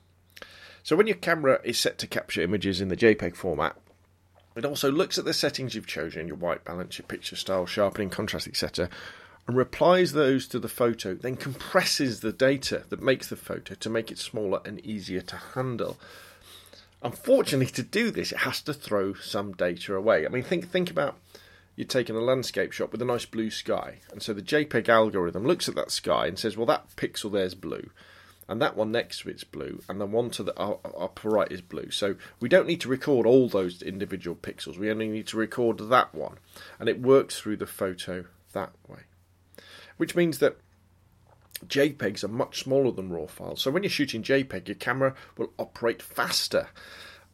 So 0.84 0.96
when 0.96 1.08
your 1.08 1.16
camera 1.16 1.60
is 1.64 1.80
set 1.80 1.98
to 2.00 2.08
capture 2.08 2.42
images 2.42 2.82
in 2.82 2.90
the 2.90 2.98
JPEG 2.98 3.36
format, 3.36 3.76
it 4.56 4.66
also 4.66 4.92
looks 4.92 5.18
at 5.18 5.26
the 5.26 5.34
settings 5.34 5.76
you've 5.76 5.88
chosen, 5.88 6.28
your 6.28 6.38
white 6.38 6.66
balance, 6.66 6.98
your 6.98 7.08
picture 7.08 7.36
style, 7.36 7.66
sharpening, 7.66 8.10
contrast, 8.10 8.48
etc., 8.48 8.90
and 9.48 9.56
replies 9.56 10.12
those 10.12 10.48
to 10.48 10.60
the 10.60 10.68
photo, 10.68 11.14
then 11.14 11.38
compresses 11.38 12.20
the 12.20 12.34
data 12.34 12.84
that 12.90 13.02
makes 13.02 13.30
the 13.30 13.36
photo 13.36 13.76
to 13.76 13.90
make 13.90 14.12
it 14.12 14.18
smaller 14.18 14.62
and 14.66 14.86
easier 14.86 15.22
to 15.22 15.38
handle. 15.38 15.98
Unfortunately, 17.02 17.68
to 17.68 17.84
do 17.84 18.12
this, 18.12 18.32
it 18.32 18.40
has 18.40 18.62
to 18.64 18.74
throw 18.74 19.14
some 19.14 19.54
data 19.54 19.96
away. 19.96 20.26
I 20.26 20.30
mean, 20.30 20.44
think 20.44 20.70
think 20.70 20.92
about 20.92 21.18
you're 21.76 21.88
taking 21.88 22.16
a 22.16 22.22
landscape 22.22 22.74
shot 22.74 22.92
with 22.92 23.02
a 23.02 23.06
nice 23.06 23.26
blue 23.26 23.50
sky, 23.50 24.00
and 24.12 24.22
so 24.22 24.34
the 24.34 24.42
JPEG 24.42 24.90
algorithm 24.90 25.46
looks 25.46 25.70
at 25.70 25.76
that 25.76 25.92
sky 25.92 26.28
and 26.28 26.38
says, 26.38 26.58
"Well, 26.58 26.66
that 26.66 26.96
pixel 26.96 27.32
there's 27.32 27.56
blue." 27.56 27.92
and 28.50 28.62
that 28.62 28.78
one 28.78 28.92
next 28.92 29.20
to 29.20 29.30
it's 29.30 29.44
blue, 29.44 29.82
and 29.90 30.00
the 30.00 30.06
one 30.06 30.30
to 30.30 30.44
the 30.44 30.58
upper 30.58 31.30
right 31.30 31.52
is 31.52 31.62
blue. 31.62 31.92
So 31.92 32.16
we 32.40 32.48
don't 32.48 32.68
need 32.68 32.82
to 32.82 32.88
record 32.88 33.26
all 33.26 33.50
those 33.50 33.82
individual 33.82 34.38
pixels. 34.38 34.78
We 34.78 34.90
only 34.90 35.10
need 35.10 35.28
to 35.28 35.38
record 35.38 35.90
that 35.90 36.16
one, 36.16 36.38
and 36.80 36.88
it 36.88 37.02
works 37.02 37.38
through 37.38 37.58
the 37.58 37.68
photo 37.68 38.26
that 38.54 38.72
way. 38.88 39.00
Which 39.98 40.16
means 40.16 40.40
that 40.40 40.58
JPEGs 41.66 42.24
are 42.24 42.30
much 42.30 42.64
smaller 42.64 42.92
than 42.92 43.12
RAW 43.12 43.28
files. 43.28 43.62
So 43.62 43.72
when 43.72 43.84
you're 43.84 43.90
shooting 43.90 44.24
JPEG, 44.24 44.68
your 44.68 44.76
camera 44.76 45.16
will 45.38 45.52
operate 45.58 46.02
faster. 46.02 46.70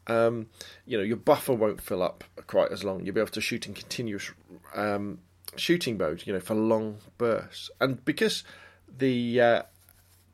Um, 0.07 0.47
you 0.85 0.97
know, 0.97 1.03
your 1.03 1.17
buffer 1.17 1.53
won't 1.53 1.81
fill 1.81 2.01
up 2.01 2.23
quite 2.47 2.71
as 2.71 2.83
long. 2.83 3.05
You'll 3.05 3.15
be 3.15 3.21
able 3.21 3.31
to 3.31 3.41
shoot 3.41 3.67
in 3.67 3.73
continuous 3.73 4.31
um, 4.75 5.19
shooting 5.55 5.97
mode, 5.97 6.23
you 6.25 6.33
know, 6.33 6.39
for 6.39 6.55
long 6.55 6.97
bursts. 7.17 7.69
And 7.79 8.03
because 8.05 8.43
the 8.97 9.41
uh, 9.41 9.61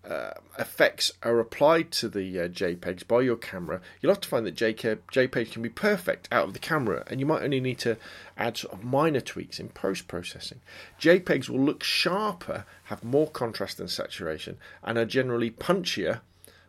uh, 0.07 0.31
effects 0.57 1.11
are 1.23 1.39
applied 1.39 1.91
to 1.91 2.07
the 2.07 2.39
uh, 2.39 2.47
JPEGs 2.47 3.07
by 3.07 3.21
your 3.21 3.35
camera, 3.35 3.81
you'll 3.99 4.11
have 4.11 4.21
to 4.21 4.29
find 4.29 4.45
that 4.45 4.55
JPEG, 4.55 4.99
JPEG 5.11 5.51
can 5.51 5.61
be 5.61 5.69
perfect 5.69 6.27
out 6.31 6.45
of 6.45 6.53
the 6.53 6.59
camera, 6.59 7.03
and 7.07 7.19
you 7.19 7.25
might 7.25 7.43
only 7.43 7.59
need 7.59 7.79
to 7.79 7.97
add 8.37 8.57
sort 8.57 8.73
of 8.73 8.83
minor 8.83 9.19
tweaks 9.19 9.59
in 9.59 9.69
post 9.69 10.07
processing. 10.07 10.61
JPEGs 10.99 11.49
will 11.49 11.59
look 11.59 11.83
sharper, 11.83 12.65
have 12.85 13.03
more 13.03 13.29
contrast 13.29 13.79
and 13.79 13.89
saturation, 13.89 14.57
and 14.83 14.97
are 14.97 15.05
generally 15.05 15.51
punchier 15.51 16.21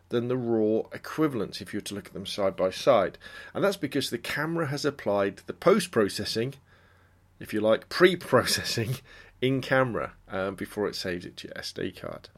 than 0.08 0.26
the 0.26 0.36
raw 0.36 0.82
equivalents 0.92 1.60
if 1.60 1.72
you 1.72 1.78
were 1.78 1.84
to 1.84 1.94
look 1.94 2.06
at 2.06 2.12
them 2.12 2.26
side 2.26 2.56
by 2.56 2.70
side. 2.70 3.16
And 3.54 3.62
that's 3.64 3.76
because 3.76 4.10
the 4.10 4.18
camera 4.18 4.66
has 4.66 4.84
applied 4.84 5.38
the 5.46 5.52
post 5.52 5.92
processing, 5.92 6.54
if 7.38 7.54
you 7.54 7.60
like, 7.60 7.88
pre 7.88 8.16
processing 8.16 8.96
in 9.40 9.60
camera 9.60 10.12
um, 10.28 10.56
before 10.56 10.88
it 10.88 10.96
saves 10.96 11.24
it 11.24 11.36
to 11.38 11.48
your 11.48 11.54
SD 11.54 12.00
card. 12.00 12.28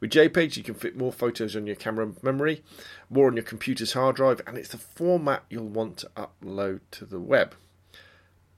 With 0.00 0.10
JPEGs, 0.10 0.56
you 0.56 0.62
can 0.62 0.74
fit 0.74 0.96
more 0.96 1.12
photos 1.12 1.56
on 1.56 1.66
your 1.66 1.76
camera 1.76 2.12
memory, 2.22 2.62
more 3.10 3.26
on 3.26 3.36
your 3.36 3.44
computer's 3.44 3.92
hard 3.92 4.16
drive, 4.16 4.40
and 4.46 4.56
it's 4.56 4.70
the 4.70 4.78
format 4.78 5.44
you'll 5.50 5.68
want 5.68 5.98
to 5.98 6.10
upload 6.16 6.80
to 6.92 7.04
the 7.04 7.20
web. 7.20 7.54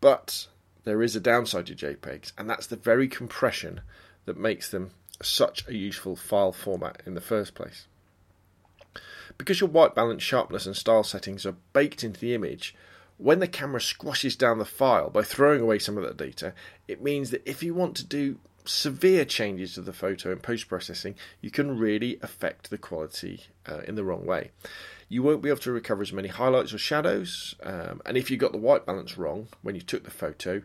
But 0.01 0.47
there 0.85 1.03
is 1.03 1.17
a 1.17 1.21
downside 1.21 1.67
to 1.67 1.75
JPEGs, 1.75 2.33
and 2.39 2.49
that's 2.49 2.67
the 2.67 2.77
very 2.77 3.09
compression 3.09 3.81
that 4.25 4.37
makes 4.37 4.71
them 4.71 4.93
such 5.23 5.67
a 5.69 5.75
useful 5.75 6.17
file 6.17 6.53
format 6.53 7.03
in 7.05 7.15
the 7.15 7.21
first 7.21 7.55
place. 7.55 7.87
Because 9.39 9.61
your 9.61 9.71
white 9.71 9.95
balance, 9.95 10.23
sharpness, 10.23 10.67
and 10.67 10.77
style 10.77 11.05
settings 11.05 11.47
are 11.47 11.57
baked 11.73 12.05
into 12.05 12.21
the 12.21 12.35
image, 12.35 12.75
when 13.17 13.39
the 13.39 13.49
camera 13.49 13.81
squashes 13.81 14.35
down 14.35 14.59
the 14.59 14.65
file 14.65 15.11
by 15.11 15.23
throwing 15.23 15.61
away 15.61 15.79
some 15.79 15.99
of 15.99 16.05
that 16.05 16.17
data, 16.17 16.55
it 16.89 17.03
means 17.03 17.31
that 17.31 17.43
if 17.45 17.63
you 17.63 17.75
want 17.75 17.95
to 17.97 18.05
do 18.05 18.39
severe 18.71 19.25
changes 19.25 19.75
to 19.75 19.83
the 19.83 19.93
photo 19.93 20.33
in 20.33 20.39
post 20.39 20.69
processing, 20.69 21.15
you 21.41 21.51
can 21.51 21.77
really 21.77 22.19
affect 22.23 22.71
the 22.71 22.79
quality 22.79 23.45
uh, 23.69 23.81
in 23.81 23.97
the 23.97 24.05
wrong 24.05 24.25
way. 24.25 24.51
You 25.09 25.23
won't 25.23 25.43
be 25.43 25.49
able 25.49 25.61
to 25.61 25.73
recover 25.73 26.03
as 26.03 26.13
many 26.13 26.29
highlights 26.29 26.73
or 26.73 26.79
shadows, 26.79 27.57
um, 27.63 28.01
and 28.07 28.17
if 28.17 28.31
you 28.31 28.37
got 28.37 28.53
the 28.53 28.59
white 28.59 28.87
balance 28.87 29.19
wrong 29.19 29.49
when 29.63 29.75
you 29.75 29.81
took 29.81 30.05
the 30.05 30.11
photo, 30.11 30.63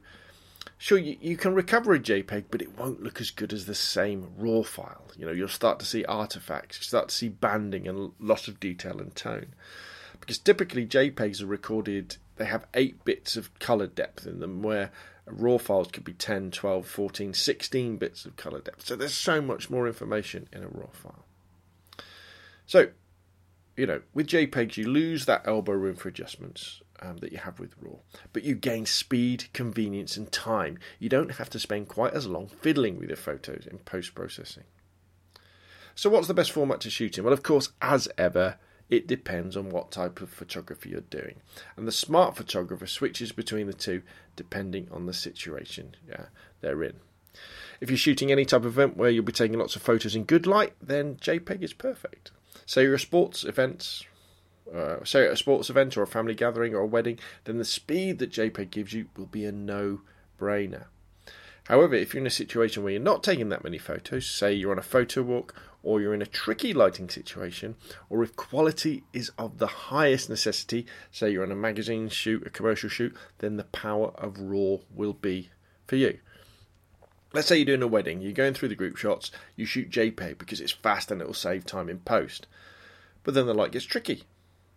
sure 0.77 0.97
you, 0.97 1.17
you 1.19 1.35
can 1.35 1.55
recover 1.55 1.93
a 1.93 1.99
JPEG, 1.99 2.45
but 2.51 2.61
it 2.61 2.77
won't 2.77 3.01
look 3.01 3.19
as 3.19 3.31
good 3.31 3.51
as 3.51 3.65
the 3.65 3.75
same 3.75 4.31
RAW 4.37 4.61
file. 4.63 5.07
You 5.17 5.25
know, 5.25 5.31
you'll 5.31 5.47
start 5.47 5.79
to 5.79 5.85
see 5.85 6.05
artifacts, 6.05 6.77
you 6.77 6.83
start 6.83 7.09
to 7.09 7.15
see 7.15 7.29
banding 7.29 7.87
and 7.87 8.11
loss 8.19 8.47
of 8.47 8.59
detail 8.59 8.99
and 8.99 9.15
tone. 9.15 9.55
Because 10.19 10.37
typically 10.37 10.85
JPEGs 10.85 11.41
are 11.41 11.47
recorded, 11.47 12.17
they 12.37 12.45
have 12.45 12.67
eight 12.73 13.03
bits 13.03 13.35
of 13.35 13.57
color 13.59 13.87
depth 13.87 14.27
in 14.27 14.39
them, 14.39 14.61
where 14.61 14.91
raw 15.27 15.57
files 15.57 15.89
could 15.91 16.03
be 16.03 16.13
10, 16.13 16.51
12, 16.51 16.87
14, 16.87 17.33
16 17.33 17.97
bits 17.97 18.25
of 18.25 18.35
color 18.35 18.61
depth. 18.61 18.85
So 18.85 18.95
there's 18.95 19.13
so 19.13 19.41
much 19.41 19.69
more 19.69 19.87
information 19.87 20.47
in 20.53 20.63
a 20.63 20.67
raw 20.67 20.89
file. 20.91 21.25
So, 22.65 22.89
you 23.75 23.85
know, 23.85 24.01
with 24.13 24.27
JPEGs, 24.27 24.77
you 24.77 24.89
lose 24.89 25.25
that 25.25 25.43
elbow 25.45 25.73
room 25.73 25.95
for 25.95 26.09
adjustments. 26.09 26.81
um, 27.01 27.17
that 27.17 27.31
you 27.31 27.37
have 27.39 27.59
with 27.59 27.73
RAW, 27.81 27.99
but 28.33 28.43
you 28.43 28.55
gain 28.55 28.85
speed, 28.85 29.45
convenience, 29.53 30.17
and 30.17 30.31
time. 30.31 30.77
You 30.99 31.09
don't 31.09 31.31
have 31.31 31.49
to 31.51 31.59
spend 31.59 31.87
quite 31.87 32.13
as 32.13 32.27
long 32.27 32.47
fiddling 32.47 32.97
with 32.97 33.09
your 33.09 33.17
photos 33.17 33.67
in 33.69 33.79
post 33.79 34.15
processing. 34.15 34.63
So, 35.93 36.09
what's 36.09 36.27
the 36.27 36.33
best 36.33 36.51
format 36.51 36.81
to 36.81 36.89
shoot 36.89 37.17
in? 37.17 37.23
Well, 37.23 37.33
of 37.33 37.43
course, 37.43 37.69
as 37.81 38.07
ever, 38.17 38.57
it 38.89 39.07
depends 39.07 39.57
on 39.57 39.69
what 39.69 39.91
type 39.91 40.21
of 40.21 40.29
photography 40.29 40.89
you're 40.89 41.01
doing. 41.01 41.41
And 41.75 41.87
the 41.87 41.91
smart 41.91 42.35
photographer 42.35 42.87
switches 42.87 43.31
between 43.31 43.67
the 43.67 43.73
two 43.73 44.03
depending 44.35 44.87
on 44.91 45.05
the 45.05 45.13
situation 45.13 45.95
yeah, 46.07 46.25
they're 46.61 46.83
in. 46.83 46.95
If 47.81 47.89
you're 47.89 47.97
shooting 47.97 48.31
any 48.31 48.45
type 48.45 48.61
of 48.61 48.67
event 48.67 48.95
where 48.95 49.09
you'll 49.09 49.23
be 49.23 49.31
taking 49.31 49.57
lots 49.57 49.75
of 49.75 49.81
photos 49.81 50.15
in 50.15 50.23
good 50.23 50.47
light, 50.47 50.73
then 50.81 51.15
JPEG 51.15 51.61
is 51.61 51.73
perfect. 51.73 52.31
Say 52.65 52.83
you're 52.83 52.95
a 52.95 52.99
sports 52.99 53.43
event, 53.43 54.03
uh, 54.73 55.03
say 55.03 55.25
a 55.25 55.35
sports 55.35 55.69
event 55.69 55.97
or 55.97 56.03
a 56.03 56.07
family 56.07 56.33
gathering 56.33 56.73
or 56.73 56.79
a 56.81 56.87
wedding, 56.87 57.19
then 57.43 57.57
the 57.57 57.65
speed 57.65 58.19
that 58.19 58.31
JPEG 58.31 58.71
gives 58.71 58.93
you 58.93 59.07
will 59.17 59.25
be 59.25 59.45
a 59.45 59.51
no 59.51 60.01
brainer. 60.39 60.85
However, 61.65 61.95
if 61.95 62.13
you're 62.13 62.21
in 62.21 62.27
a 62.27 62.31
situation 62.31 62.83
where 62.83 62.93
you're 62.93 63.01
not 63.01 63.23
taking 63.23 63.49
that 63.49 63.63
many 63.63 63.79
photos, 63.79 64.27
say 64.27 64.53
you're 64.53 64.71
on 64.71 64.79
a 64.79 64.83
photo 64.83 65.23
walk 65.23 65.55
or 65.85 66.01
you're 66.01 66.15
in 66.15 66.21
a 66.21 66.25
tricky 66.25 66.73
lighting 66.73 67.07
situation, 67.07 67.75
or 68.09 68.23
if 68.23 68.35
quality 68.35 69.03
is 69.13 69.31
of 69.37 69.59
the 69.59 69.67
highest 69.67 70.29
necessity, 70.29 70.85
say 71.11 71.29
you're 71.29 71.43
on 71.43 71.51
a 71.51 71.55
magazine 71.55 72.09
shoot, 72.09 72.45
a 72.45 72.49
commercial 72.49 72.89
shoot, 72.89 73.15
then 73.37 73.55
the 73.55 73.63
power 73.65 74.07
of 74.15 74.39
RAW 74.39 74.79
will 74.93 75.13
be 75.13 75.51
for 75.85 75.95
you. 75.95 76.17
Let's 77.33 77.47
say 77.47 77.57
you're 77.57 77.65
doing 77.65 77.83
a 77.83 77.87
wedding, 77.87 78.21
you're 78.21 78.31
going 78.33 78.55
through 78.55 78.69
the 78.69 78.75
group 78.75 78.97
shots, 78.97 79.29
you 79.55 79.65
shoot 79.65 79.91
JPEG 79.91 80.37
because 80.37 80.59
it's 80.59 80.71
fast 80.71 81.11
and 81.11 81.21
it'll 81.21 81.33
save 81.33 81.65
time 81.65 81.87
in 81.87 81.99
post. 81.99 82.47
But 83.23 83.35
then 83.35 83.45
the 83.45 83.53
light 83.53 83.71
gets 83.71 83.85
tricky. 83.85 84.23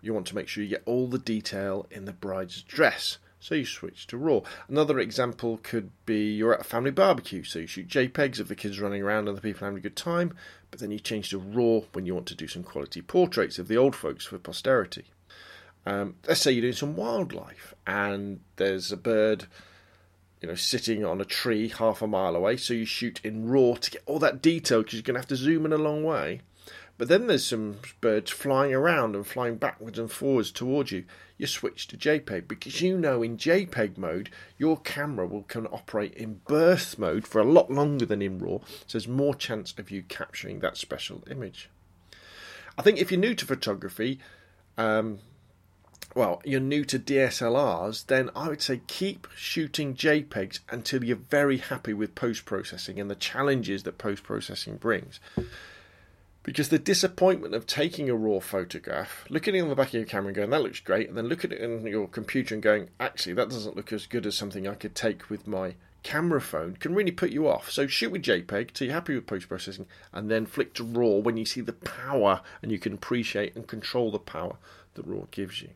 You 0.03 0.13
want 0.13 0.27
to 0.27 0.35
make 0.35 0.49
sure 0.49 0.63
you 0.63 0.71
get 0.71 0.83
all 0.85 1.09
the 1.09 1.19
detail 1.19 1.87
in 1.91 2.05
the 2.05 2.13
bride's 2.13 2.63
dress, 2.63 3.19
so 3.41 3.55
you 3.55 3.65
switch 3.65 4.07
to 4.09 4.17
RAW. 4.17 4.43
Another 4.69 4.99
example 4.99 5.61
could 5.63 5.91
be 6.07 6.33
you're 6.33 6.55
at 6.55 6.61
a 6.61 6.65
family 6.65 6.91
barbecue, 6.91 7.45
so 7.45 7.61
you 7.61 7.67
shoot 7.67 7.89
JPEGs 7.89 8.41
of 8.41 8.49
the 8.49 8.57
kids 8.57 8.81
running 8.81 9.03
around 9.03 9.29
and 9.29 9.37
the 9.37 9.43
people 9.43 9.65
having 9.65 9.79
a 9.79 9.83
good 9.83 9.97
time, 9.97 10.35
but 10.71 10.81
then 10.81 10.91
you 10.91 10.99
change 10.99 11.31
to 11.31 11.39
RAW 11.39 11.83
when 11.93 12.07
you 12.07 12.15
want 12.15 12.27
to 12.27 12.35
do 12.35 12.49
some 12.49 12.63
quality 12.63 13.03
portraits 13.03 13.59
of 13.59 13.69
the 13.69 13.77
old 13.77 13.95
folks 13.95 14.27
for 14.27 14.39
posterity. 14.39 15.07
Um, 15.87 16.17
let's 16.27 16.41
say 16.41 16.53
you're 16.53 16.63
doing 16.63 16.75
some 16.75 16.97
wildlife 16.97 17.75
and 17.87 18.41
there's 18.57 18.93
a 18.93 18.97
bird 18.97 19.47
you 20.41 20.49
know, 20.49 20.55
sitting 20.55 21.05
on 21.05 21.21
a 21.21 21.25
tree 21.25 21.69
half 21.69 22.03
a 22.03 22.07
mile 22.07 22.37
away. 22.37 22.57
So 22.57 22.75
you 22.75 22.85
shoot 22.85 23.21
in 23.25 23.49
RAW 23.49 23.75
to 23.75 23.91
get 23.91 24.03
all 24.07 24.19
that 24.21 24.43
detail 24.43 24.83
because 24.83 24.95
you're 24.95 25.03
going 25.03 25.15
to 25.15 25.21
have 25.21 25.29
to 25.29 25.37
zoom 25.37 25.67
in 25.67 25.73
a 25.73 25.79
long 25.79 26.05
way. 26.05 26.43
But 26.99 27.07
then 27.07 27.29
there's 27.29 27.47
some 27.47 27.79
birds 28.01 28.33
flying 28.33 28.75
around 28.75 29.15
and 29.15 29.25
flying 29.25 29.57
backwards 29.57 30.01
and 30.01 30.11
forwards 30.11 30.51
towards 30.51 30.91
you. 30.91 31.05
You 31.39 31.47
switch 31.47 31.87
to 31.87 31.97
JPEG 31.97 32.49
because 32.49 32.83
you 32.83 32.99
know 32.99 33.23
in 33.23 33.37
JPEG 33.37 33.97
mode 33.97 34.31
your 34.59 34.77
camera 34.81 35.25
will 35.25 35.45
can 35.45 35.69
operate 35.69 36.15
in 36.15 36.41
burst 36.49 36.99
mode 36.99 37.25
for 37.25 37.41
a 37.41 37.45
lot 37.45 37.71
longer 37.71 38.05
than 38.05 38.21
in 38.21 38.41
RAW, 38.41 38.59
so 38.87 38.99
there's 38.99 39.07
more 39.07 39.37
chance 39.37 39.73
of 39.79 39.93
you 39.93 40.03
capturing 40.03 40.59
that 40.59 40.77
special 40.77 41.23
image. 41.31 41.71
I 42.77 42.83
think 42.83 42.99
if 42.99 43.13
you're 43.13 43.21
new 43.21 43.37
to 43.37 43.47
photography, 43.47 44.19
um, 44.77 45.21
well, 46.17 46.43
you're 46.45 46.59
new 46.59 46.85
to 46.85 46.99
DSLRs, 46.99 48.07
then 48.07 48.31
I 48.35 48.49
would 48.49 48.63
say 48.63 48.81
keep 48.89 49.29
shooting 49.37 49.95
JPEGs 49.95 50.61
until 50.69 51.05
you're 51.05 51.17
very 51.17 51.59
happy 51.59 51.93
with 51.95 52.17
post 52.17 52.45
processing 52.45 52.99
and 52.99 53.09
the 53.09 53.15
challenges 53.15 53.85
that 53.85 53.99
post 53.99 54.25
processing 54.25 54.79
brings. 54.79 55.21
Because 56.43 56.71
the 56.71 56.79
disappointment 56.79 57.55
of 57.55 57.67
taking 57.67 58.09
a 58.09 58.15
raw 58.15 58.41
photograph, 58.41 59.25
looking 59.29 59.61
on 59.61 59.69
the 59.69 59.75
back 59.75 59.89
of 59.89 59.95
your 59.95 60.05
camera 60.05 60.29
and 60.29 60.37
going, 60.37 60.51
that 60.51 60.63
looks 60.63 60.81
great, 60.81 61.09
and 61.09 61.19
then 61.19 61.29
looking 61.29 61.53
at 61.53 61.59
it 61.59 61.65
in 61.65 61.87
your 61.87 62.09
computer 62.09 62.55
and 62.55 62.63
going, 62.63 62.89
actually, 62.99 63.35
that 63.35 63.51
doesn't 63.51 63.77
look 63.77 63.93
as 63.93 64.07
good 64.07 64.25
as 64.25 64.35
something 64.35 64.67
I 64.67 64.75
could 64.75 64.95
take 64.95 65.29
with 65.29 65.47
my 65.47 65.75
camera 66.03 66.41
phone, 66.41 66.77
can 66.77 66.95
really 66.95 67.11
put 67.11 67.31
you 67.31 67.49
off. 67.49 67.71
So 67.71 67.87
shoot 67.87 68.13
with 68.13 68.23
JPEG 68.23 68.73
till 68.73 68.87
you're 68.87 68.95
happy 68.95 69.15
with 69.15 69.27
post 69.27 69.49
processing, 69.49 69.87
and 70.13 70.31
then 70.31 70.47
flick 70.47 70.73
to 70.75 70.85
RAW 70.85 71.19
when 71.19 71.37
you 71.37 71.45
see 71.45 71.61
the 71.61 71.73
power 71.73 72.41
and 72.63 72.73
you 72.73 72.79
can 72.79 72.95
appreciate 72.95 73.55
and 73.55 73.67
control 73.67 74.11
the 74.11 74.19
power 74.19 74.57
that 74.95 75.07
RAW 75.07 75.27
gives 75.31 75.61
you. 75.61 75.71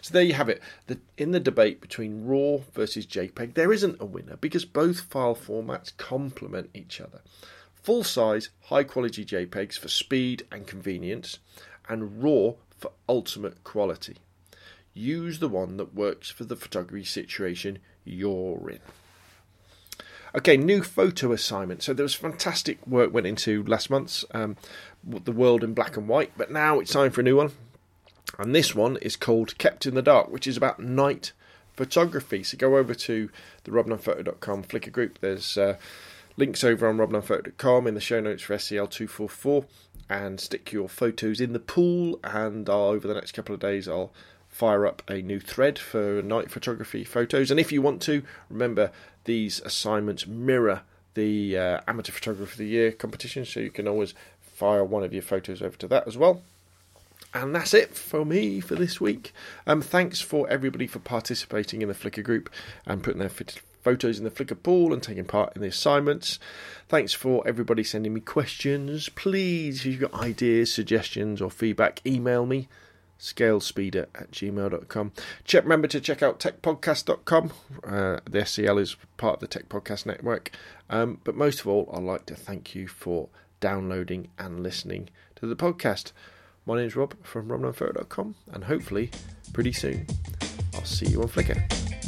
So 0.00 0.12
there 0.12 0.22
you 0.22 0.34
have 0.34 0.48
it. 0.48 0.60
The, 0.86 0.98
in 1.16 1.32
the 1.32 1.40
debate 1.40 1.80
between 1.80 2.26
RAW 2.26 2.62
versus 2.74 3.06
JPEG, 3.06 3.54
there 3.54 3.72
isn't 3.72 4.00
a 4.00 4.04
winner 4.04 4.36
because 4.36 4.64
both 4.64 5.00
file 5.02 5.34
formats 5.34 5.96
complement 5.96 6.70
each 6.74 7.00
other. 7.00 7.20
Full 7.84 8.02
size, 8.02 8.48
high 8.62 8.82
quality 8.82 9.26
JPEGs 9.26 9.78
for 9.78 9.88
speed 9.88 10.46
and 10.50 10.66
convenience, 10.66 11.38
and 11.86 12.22
RAW 12.22 12.54
for 12.78 12.92
ultimate 13.06 13.62
quality. 13.62 14.16
Use 14.94 15.38
the 15.38 15.50
one 15.50 15.76
that 15.76 15.94
works 15.94 16.30
for 16.30 16.44
the 16.44 16.56
photography 16.56 17.04
situation 17.04 17.78
you're 18.02 18.70
in. 18.70 18.78
Okay, 20.34 20.56
new 20.56 20.82
photo 20.82 21.30
assignment. 21.32 21.82
So 21.82 21.92
there 21.92 22.04
was 22.04 22.14
fantastic 22.14 22.84
work 22.86 23.12
went 23.12 23.26
into 23.26 23.62
last 23.64 23.90
month's 23.90 24.24
um, 24.30 24.56
the 25.04 25.30
world 25.30 25.62
in 25.62 25.74
black 25.74 25.98
and 25.98 26.08
white, 26.08 26.32
but 26.38 26.50
now 26.50 26.80
it's 26.80 26.92
time 26.92 27.10
for 27.10 27.20
a 27.20 27.24
new 27.24 27.36
one. 27.36 27.52
And 28.38 28.54
this 28.54 28.74
one 28.74 28.96
is 29.02 29.14
called 29.14 29.58
Kept 29.58 29.84
in 29.84 29.94
the 29.94 30.00
Dark, 30.00 30.30
which 30.30 30.46
is 30.46 30.56
about 30.56 30.80
night 30.80 31.32
photography. 31.74 32.44
So 32.44 32.56
go 32.56 32.78
over 32.78 32.94
to 32.94 33.28
the 33.64 33.70
robnunnphoto.com 33.70 34.64
Flickr 34.64 34.90
group. 34.90 35.18
There's 35.20 35.58
uh, 35.58 35.76
links 36.36 36.64
over 36.64 36.88
on 36.88 36.96
robnunnphoto.com 36.96 37.86
in 37.86 37.94
the 37.94 38.00
show 38.00 38.20
notes 38.20 38.42
for 38.42 38.56
SCL244 38.56 39.64
and 40.08 40.40
stick 40.40 40.72
your 40.72 40.88
photos 40.88 41.40
in 41.40 41.52
the 41.52 41.58
pool. 41.58 42.18
And 42.24 42.68
I'll, 42.68 42.84
over 42.86 43.06
the 43.08 43.14
next 43.14 43.32
couple 43.32 43.54
of 43.54 43.60
days, 43.60 43.88
I'll 43.88 44.12
fire 44.48 44.86
up 44.86 45.02
a 45.08 45.22
new 45.22 45.40
thread 45.40 45.78
for 45.78 46.22
night 46.22 46.50
photography 46.50 47.04
photos. 47.04 47.50
And 47.50 47.58
if 47.58 47.72
you 47.72 47.82
want 47.82 48.02
to, 48.02 48.22
remember 48.48 48.90
these 49.24 49.60
assignments 49.60 50.26
mirror 50.26 50.82
the 51.14 51.56
uh, 51.56 51.80
Amateur 51.86 52.12
Photographer 52.12 52.52
of 52.52 52.58
the 52.58 52.66
Year 52.66 52.92
competition, 52.92 53.44
so 53.44 53.60
you 53.60 53.70
can 53.70 53.88
always 53.88 54.14
fire 54.40 54.84
one 54.84 55.04
of 55.04 55.12
your 55.12 55.22
photos 55.22 55.62
over 55.62 55.76
to 55.76 55.88
that 55.88 56.06
as 56.06 56.16
well. 56.16 56.42
And 57.32 57.54
that's 57.54 57.74
it 57.74 57.94
for 57.94 58.24
me 58.24 58.60
for 58.60 58.76
this 58.76 59.00
week. 59.00 59.32
Um, 59.66 59.82
thanks 59.82 60.20
for 60.20 60.48
everybody 60.48 60.86
for 60.86 61.00
participating 61.00 61.82
in 61.82 61.88
the 61.88 61.94
Flickr 61.94 62.22
group 62.22 62.50
and 62.86 63.02
putting 63.02 63.20
their 63.20 63.28
photos 63.84 64.18
in 64.18 64.24
the 64.24 64.30
Flickr 64.30 64.60
pool 64.60 64.92
and 64.92 65.02
taking 65.02 65.24
part 65.26 65.54
in 65.54 65.62
the 65.62 65.68
assignments. 65.68 66.40
Thanks 66.88 67.12
for 67.12 67.46
everybody 67.46 67.84
sending 67.84 68.14
me 68.14 68.20
questions. 68.20 69.08
Please, 69.10 69.80
if 69.80 69.86
you've 69.86 70.00
got 70.00 70.14
ideas, 70.14 70.72
suggestions, 70.72 71.40
or 71.40 71.50
feedback, 71.50 72.00
email 72.04 72.46
me 72.46 72.68
scalespeeder 73.18 74.06
at 74.14 74.30
gmail.com. 74.30 75.12
Check, 75.44 75.62
remember 75.62 75.86
to 75.88 76.00
check 76.00 76.22
out 76.22 76.40
techpodcast.com. 76.40 77.52
Uh, 77.84 78.20
the 78.28 78.40
SCL 78.40 78.80
is 78.80 78.96
part 79.16 79.34
of 79.34 79.40
the 79.40 79.46
Tech 79.46 79.68
Podcast 79.68 80.06
Network. 80.06 80.50
Um, 80.90 81.20
but 81.24 81.34
most 81.34 81.60
of 81.60 81.68
all, 81.68 81.88
I'd 81.92 82.02
like 82.02 82.26
to 82.26 82.34
thank 82.34 82.74
you 82.74 82.88
for 82.88 83.28
downloading 83.60 84.28
and 84.38 84.62
listening 84.62 85.08
to 85.36 85.46
the 85.46 85.56
podcast. 85.56 86.12
My 86.66 86.76
name's 86.76 86.96
Rob 86.96 87.14
from 87.22 87.48
robnunnphoto.com, 87.48 88.34
and 88.52 88.64
hopefully, 88.64 89.10
pretty 89.52 89.72
soon, 89.72 90.06
I'll 90.74 90.84
see 90.84 91.06
you 91.06 91.22
on 91.22 91.28
Flickr. 91.28 92.03